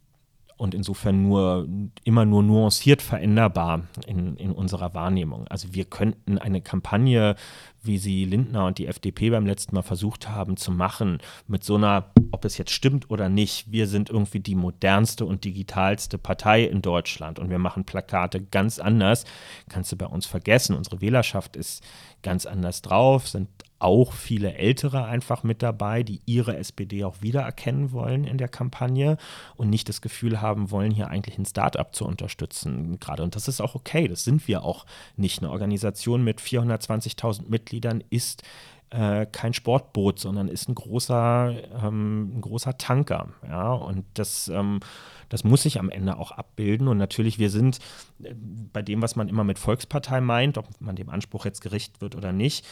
[0.56, 1.68] und insofern nur
[2.04, 5.48] immer nur nuanciert veränderbar in, in unserer Wahrnehmung.
[5.48, 7.34] Also wir könnten eine Kampagne,
[7.82, 11.74] wie sie Lindner und die FDP beim letzten Mal versucht haben zu machen, mit so
[11.74, 16.64] einer, ob es jetzt stimmt oder nicht, wir sind irgendwie die modernste und digitalste Partei
[16.64, 19.24] in Deutschland und wir machen Plakate ganz anders,
[19.68, 20.76] kannst du bei uns vergessen.
[20.76, 21.84] Unsere Wählerschaft ist
[22.22, 23.48] ganz anders drauf, sind
[23.84, 29.18] auch viele Ältere einfach mit dabei, die ihre SPD auch wiedererkennen wollen in der Kampagne
[29.56, 33.22] und nicht das Gefühl haben wollen, hier eigentlich ein Start-up zu unterstützen gerade.
[33.22, 35.42] Und das ist auch okay, das sind wir auch nicht.
[35.42, 38.42] Eine Organisation mit 420.000 Mitgliedern ist
[38.88, 43.28] äh, kein Sportboot, sondern ist ein großer, ähm, ein großer Tanker.
[43.46, 43.72] Ja?
[43.72, 44.80] Und das, ähm,
[45.28, 46.88] das muss sich am Ende auch abbilden.
[46.88, 47.80] Und natürlich, wir sind
[48.22, 48.34] äh,
[48.72, 52.14] bei dem, was man immer mit Volkspartei meint, ob man dem Anspruch jetzt gerecht wird
[52.14, 52.64] oder nicht,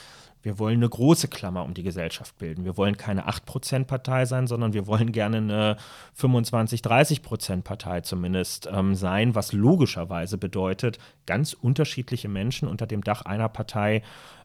[0.42, 2.64] wir wollen eine große Klammer um die Gesellschaft bilden.
[2.64, 5.76] Wir wollen keine 8%-Partei sein, sondern wir wollen gerne eine
[6.18, 14.02] 25-30%-Partei zumindest ähm, sein, was logischerweise bedeutet, ganz unterschiedliche Menschen unter dem Dach einer Partei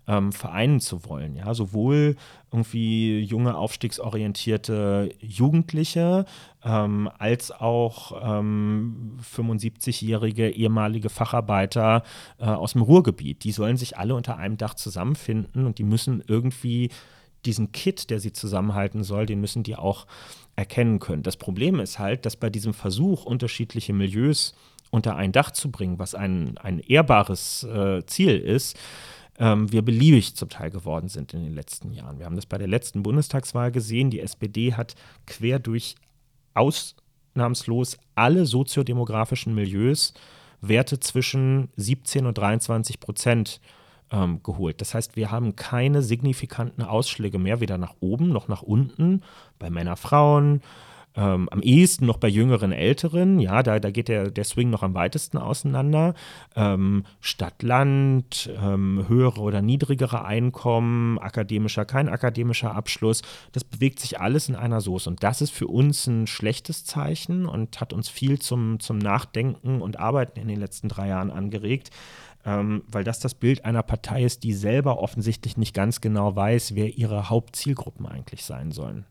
[0.08, 1.36] ähm, vereinen zu wollen.
[1.36, 2.16] Ja, sowohl
[2.52, 6.26] irgendwie junge, aufstiegsorientierte Jugendliche
[6.64, 12.04] ähm, als auch ähm, 75-jährige ehemalige Facharbeiter
[12.40, 13.44] äh, aus dem Ruhrgebiet.
[13.44, 16.90] Die sollen sich alle unter einem Dach zusammenfinden und die müssen irgendwie
[17.46, 20.08] diesen Kit, der sie zusammenhalten soll, den müssen die auch
[20.56, 21.24] erkennen können.
[21.24, 24.56] Das Problem ist halt, dass bei diesem Versuch, unterschiedliche Milieus
[24.90, 28.78] unter ein Dach zu bringen, was ein, ein ehrbares äh, Ziel ist,
[29.40, 32.20] ähm, wir beliebig zum Teil geworden sind in den letzten Jahren.
[32.20, 34.10] Wir haben das bei der letzten Bundestagswahl gesehen.
[34.10, 35.96] Die SPD hat quer durch
[36.54, 40.14] ausnahmslos alle soziodemografischen Milieus
[40.62, 43.62] Werte zwischen 17 und 23 Prozent
[44.12, 44.82] ähm, geholt.
[44.82, 49.22] Das heißt, wir haben keine signifikanten Ausschläge mehr, weder nach oben noch nach unten,
[49.60, 50.62] bei Männer, Frauen,
[51.18, 54.84] ähm, am ehesten noch bei jüngeren Älteren, ja, da, da geht der, der Swing noch
[54.84, 56.14] am weitesten auseinander.
[56.56, 64.22] Ähm, Stadt, Land, ähm, höhere oder niedrigere Einkommen, akademischer, kein akademischer Abschluss, das bewegt sich
[64.22, 65.10] alles in einer Soße.
[65.10, 69.82] Und das ist für uns ein schlechtes Zeichen und hat uns viel zum, zum Nachdenken
[69.82, 71.90] und Arbeiten in den letzten drei Jahren angeregt.
[72.46, 76.76] Ähm, weil das das Bild einer Partei ist, die selber offensichtlich nicht ganz genau weiß,
[76.76, 79.06] wer ihre Hauptzielgruppen eigentlich sein sollen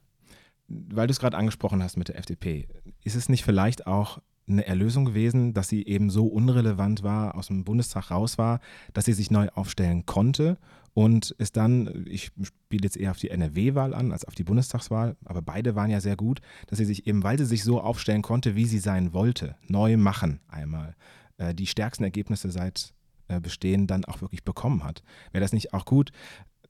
[0.69, 2.69] weil du es gerade angesprochen hast mit der FDP,
[3.05, 7.49] ist es nicht vielleicht auch eine Erlösung gewesen, dass sie eben so unrelevant war, aus
[7.49, 8.61] dem Bundestag raus war,
[8.93, 10.59] dass sie sich neu aufstellen konnte
[10.95, 15.17] und es dann, ich spiele jetzt eher auf die NRW-Wahl an als auf die Bundestagswahl,
[15.25, 18.23] aber beide waren ja sehr gut, dass sie sich eben, weil sie sich so aufstellen
[18.23, 20.95] konnte, wie sie sein wollte, neu machen einmal,
[21.39, 22.95] äh, die stärksten Ergebnisse seit
[23.29, 25.03] äh, Bestehen dann auch wirklich bekommen hat.
[25.33, 26.13] Wäre das nicht auch gut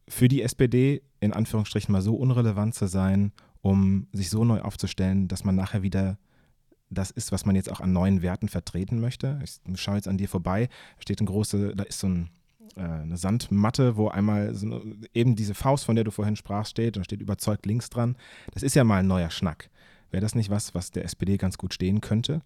[0.09, 3.33] für die SPD, in Anführungsstrichen mal so unrelevant zu sein
[3.67, 6.19] um sich so neu aufzustellen, dass man nachher wieder
[6.89, 9.41] das ist, was man jetzt auch an neuen Werten vertreten möchte.
[9.43, 12.31] Ich schaue jetzt an dir vorbei, da steht ein große, da ist so ein,
[12.77, 16.71] äh, eine Sandmatte, wo einmal so eine, eben diese Faust, von der du vorhin sprachst,
[16.71, 18.17] steht und steht überzeugt links dran.
[18.55, 19.69] Das ist ja mal ein neuer Schnack.
[20.13, 22.43] Wäre das nicht was, was der SPD ganz gut stehen könnte?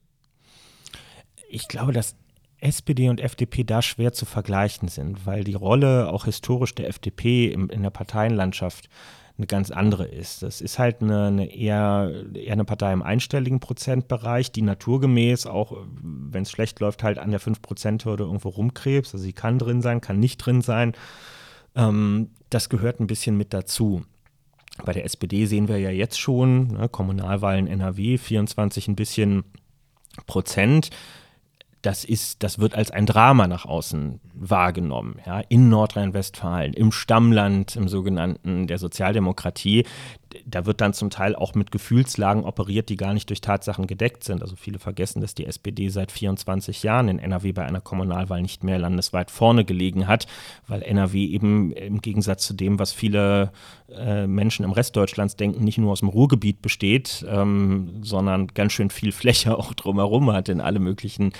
[1.51, 2.17] Ich glaube, dass
[2.63, 7.53] SPD und FDP da schwer zu vergleichen sind, weil die Rolle auch historisch der FDP
[7.53, 8.89] im, in der Parteienlandschaft
[9.41, 10.43] eine ganz andere ist.
[10.43, 15.77] Das ist halt eine, eine eher, eher eine Partei im einstelligen Prozentbereich, die naturgemäß auch,
[16.03, 19.15] wenn es schlecht läuft, halt an der 5%-Hürde irgendwo rumkrebst.
[19.15, 20.93] Also sie kann drin sein, kann nicht drin sein.
[21.75, 24.03] Ähm, das gehört ein bisschen mit dazu.
[24.85, 29.45] Bei der SPD sehen wir ja jetzt schon, ne, Kommunalwahlen NRW, 24 ein bisschen
[30.27, 30.91] Prozent
[31.83, 35.21] das ist, das wird als ein Drama nach außen wahrgenommen.
[35.27, 39.85] Ja, in Nordrhein-Westfalen, im Stammland, im sogenannten der Sozialdemokratie,
[40.47, 44.25] da wird dann zum Teil auch mit Gefühlslagen operiert, die gar nicht durch Tatsachen gedeckt
[44.25, 44.43] sind.
[44.43, 48.63] Also viele vergessen, dass die SPD seit 24 Jahren in NRW bei einer Kommunalwahl nicht
[48.63, 50.27] mehr landesweit vorne gelegen hat,
[50.69, 53.51] weil NRW eben im Gegensatz zu dem, was viele
[53.89, 58.73] äh, Menschen im Rest Deutschlands denken, nicht nur aus dem Ruhrgebiet besteht, ähm, sondern ganz
[58.73, 61.33] schön viel Fläche auch drumherum hat in alle möglichen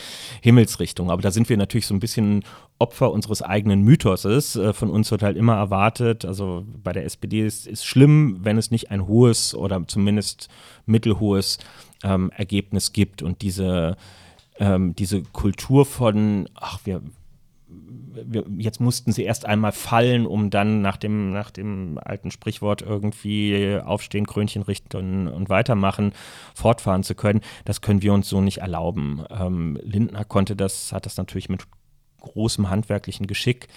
[0.43, 1.13] Himmelsrichtungen.
[1.13, 2.45] Aber da sind wir natürlich so ein bisschen
[2.91, 4.57] Opfer unseres eigenen Mythoses.
[4.57, 8.59] Äh, von uns wird halt immer erwartet, also bei der SPD ist es schlimm, wenn
[8.59, 10.49] es nicht ein hohes oder zumindest
[10.87, 11.59] mittelhohes
[12.03, 13.23] ähm, Ergebnis gibt.
[13.23, 13.97] Und diese,
[14.59, 17.01] ähm, diese Kultur von, ach, wir,
[17.69, 22.83] wir, jetzt mussten sie erst einmal fallen, um dann nach dem, nach dem alten Sprichwort
[22.83, 26.13] irgendwie aufstehen, Krönchen richten und, weitermachen,
[26.57, 27.41] fortfahren zu können.
[27.65, 29.23] Das können wir uns so nicht erlauben.
[29.31, 31.63] Ähm, Lindner konnte das, hat das natürlich mit
[32.21, 33.69] großem handwerklichen Geschick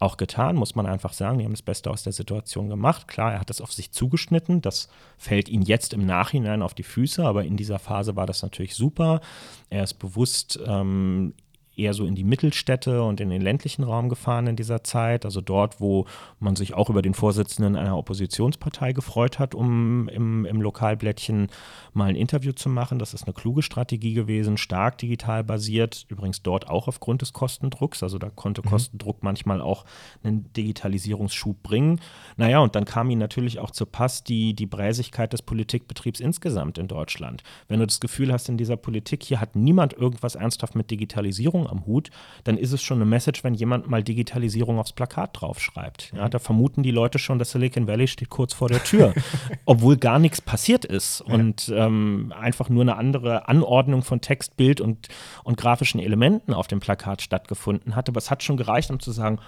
[0.00, 1.38] auch getan, muss man einfach sagen.
[1.38, 3.06] Die haben das Beste aus der Situation gemacht.
[3.06, 4.62] Klar, er hat das auf sich zugeschnitten.
[4.62, 4.88] Das
[5.18, 8.74] fällt ihm jetzt im Nachhinein auf die Füße, aber in dieser Phase war das natürlich
[8.74, 9.20] super.
[9.68, 11.34] Er ist bewusst ähm,
[11.80, 15.24] eher so in die Mittelstädte und in den ländlichen Raum gefahren in dieser Zeit.
[15.24, 16.06] Also dort, wo
[16.38, 21.48] man sich auch über den Vorsitzenden einer Oppositionspartei gefreut hat, um im, im Lokalblättchen
[21.92, 22.98] mal ein Interview zu machen.
[22.98, 26.04] Das ist eine kluge Strategie gewesen, stark digital basiert.
[26.08, 28.02] Übrigens dort auch aufgrund des Kostendrucks.
[28.02, 28.70] Also da konnte mhm.
[28.70, 29.84] Kostendruck manchmal auch
[30.22, 32.00] einen Digitalisierungsschub bringen.
[32.36, 36.78] Naja, und dann kam ihnen natürlich auch zu Pass die, die Bräsigkeit des Politikbetriebs insgesamt
[36.78, 37.42] in Deutschland.
[37.68, 41.66] Wenn du das Gefühl hast, in dieser Politik hier hat niemand irgendwas ernsthaft mit Digitalisierung
[41.70, 42.10] am Hut,
[42.44, 46.12] dann ist es schon eine Message, wenn jemand mal Digitalisierung aufs Plakat draufschreibt.
[46.16, 49.14] Ja, da vermuten die Leute schon, dass Silicon Valley steht kurz vor der Tür,
[49.64, 54.80] obwohl gar nichts passiert ist und ähm, einfach nur eine andere Anordnung von Text, Bild
[54.80, 55.08] und,
[55.44, 58.08] und grafischen Elementen auf dem Plakat stattgefunden hat.
[58.08, 59.38] Aber es hat schon gereicht, um zu sagen,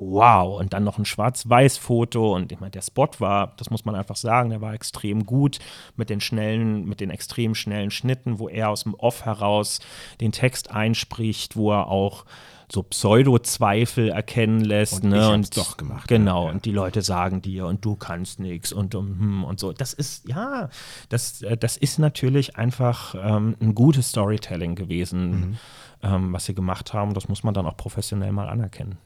[0.00, 0.58] wow.
[0.58, 2.34] Und dann noch ein Schwarz-Weiß-Foto.
[2.34, 5.58] Und ich meine, der Spot war, das muss man einfach sagen, der war extrem gut
[5.96, 9.80] mit den schnellen, mit den extrem schnellen Schnitten, wo er aus dem Off heraus
[10.20, 12.24] den Text einspricht, wo er auch
[12.72, 15.02] so Pseudo-Zweifel erkennen lässt.
[15.02, 15.20] Und ne?
[15.20, 16.08] ich und doch gemacht.
[16.08, 16.52] Genau, ja.
[16.52, 19.72] und die Leute sagen dir und du kannst nichts und, und, und so.
[19.72, 20.70] Das ist, ja,
[21.08, 25.58] das, äh, das ist natürlich einfach ähm, ein gutes Storytelling gewesen, mhm.
[26.02, 27.14] ähm, was sie gemacht haben.
[27.14, 28.98] Das muss man dann auch professionell mal anerkennen.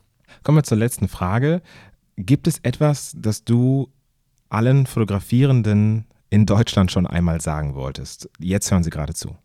[0.43, 1.62] Kommen wir zur letzten Frage.
[2.16, 3.89] Gibt es etwas, das du
[4.49, 8.30] allen Fotografierenden in Deutschland schon einmal sagen wolltest?
[8.39, 9.37] Jetzt hören sie gerade zu.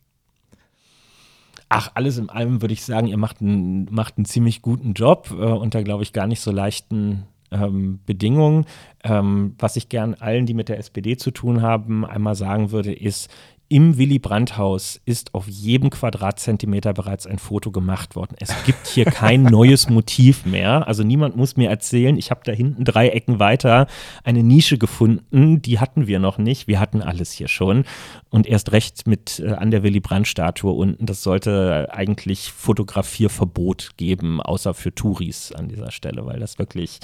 [1.69, 5.29] Ach, alles in allem würde ich sagen, ihr macht einen, macht einen ziemlich guten Job
[5.31, 8.65] äh, unter, glaube ich, gar nicht so leichten ähm, Bedingungen.
[9.03, 12.91] Ähm, was ich gern allen, die mit der SPD zu tun haben, einmal sagen würde,
[12.93, 13.29] ist,
[13.71, 18.35] im Willy Brandt-Haus ist auf jedem Quadratzentimeter bereits ein Foto gemacht worden.
[18.39, 20.87] Es gibt hier kein neues Motiv mehr.
[20.87, 23.85] Also niemand muss mir erzählen, ich habe da hinten drei Ecken weiter
[24.23, 26.67] eine Nische gefunden, die hatten wir noch nicht.
[26.67, 27.85] Wir hatten alles hier schon.
[28.31, 31.05] Und erst recht mit äh, an der Willy Brandt-Statue unten.
[31.05, 36.99] Das sollte eigentlich Fotografierverbot geben, außer für Touris an dieser Stelle, weil das wirklich,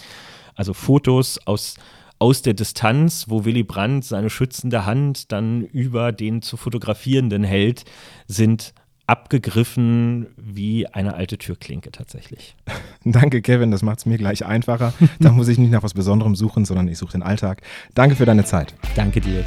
[0.56, 1.76] also Fotos aus
[2.20, 7.86] aus der Distanz, wo Willy Brandt seine schützende Hand dann über den zu fotografierenden hält,
[8.28, 8.74] sind
[9.08, 12.56] abgegriffen wie eine alte Türklinke tatsächlich.
[13.04, 14.94] Danke, Kevin, das macht es mir gleich einfacher.
[15.20, 17.62] da muss ich nicht nach was Besonderem suchen, sondern ich suche den Alltag.
[17.94, 18.74] Danke für deine Zeit.
[18.96, 19.44] Danke dir.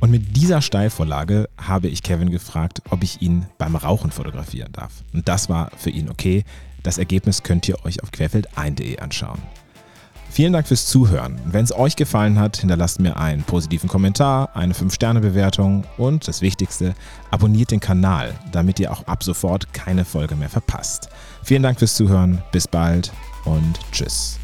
[0.00, 5.04] Und mit dieser Steilvorlage habe ich Kevin gefragt, ob ich ihn beim Rauchen fotografieren darf.
[5.12, 6.44] Und das war für ihn okay.
[6.82, 9.40] Das Ergebnis könnt ihr euch auf querfeldein.de anschauen.
[10.30, 11.40] Vielen Dank fürs Zuhören.
[11.44, 16.94] Wenn es euch gefallen hat, hinterlasst mir einen positiven Kommentar, eine 5-Sterne-Bewertung und das Wichtigste,
[17.30, 21.08] abonniert den Kanal, damit ihr auch ab sofort keine Folge mehr verpasst.
[21.42, 23.12] Vielen Dank fürs Zuhören, bis bald
[23.44, 24.39] und tschüss.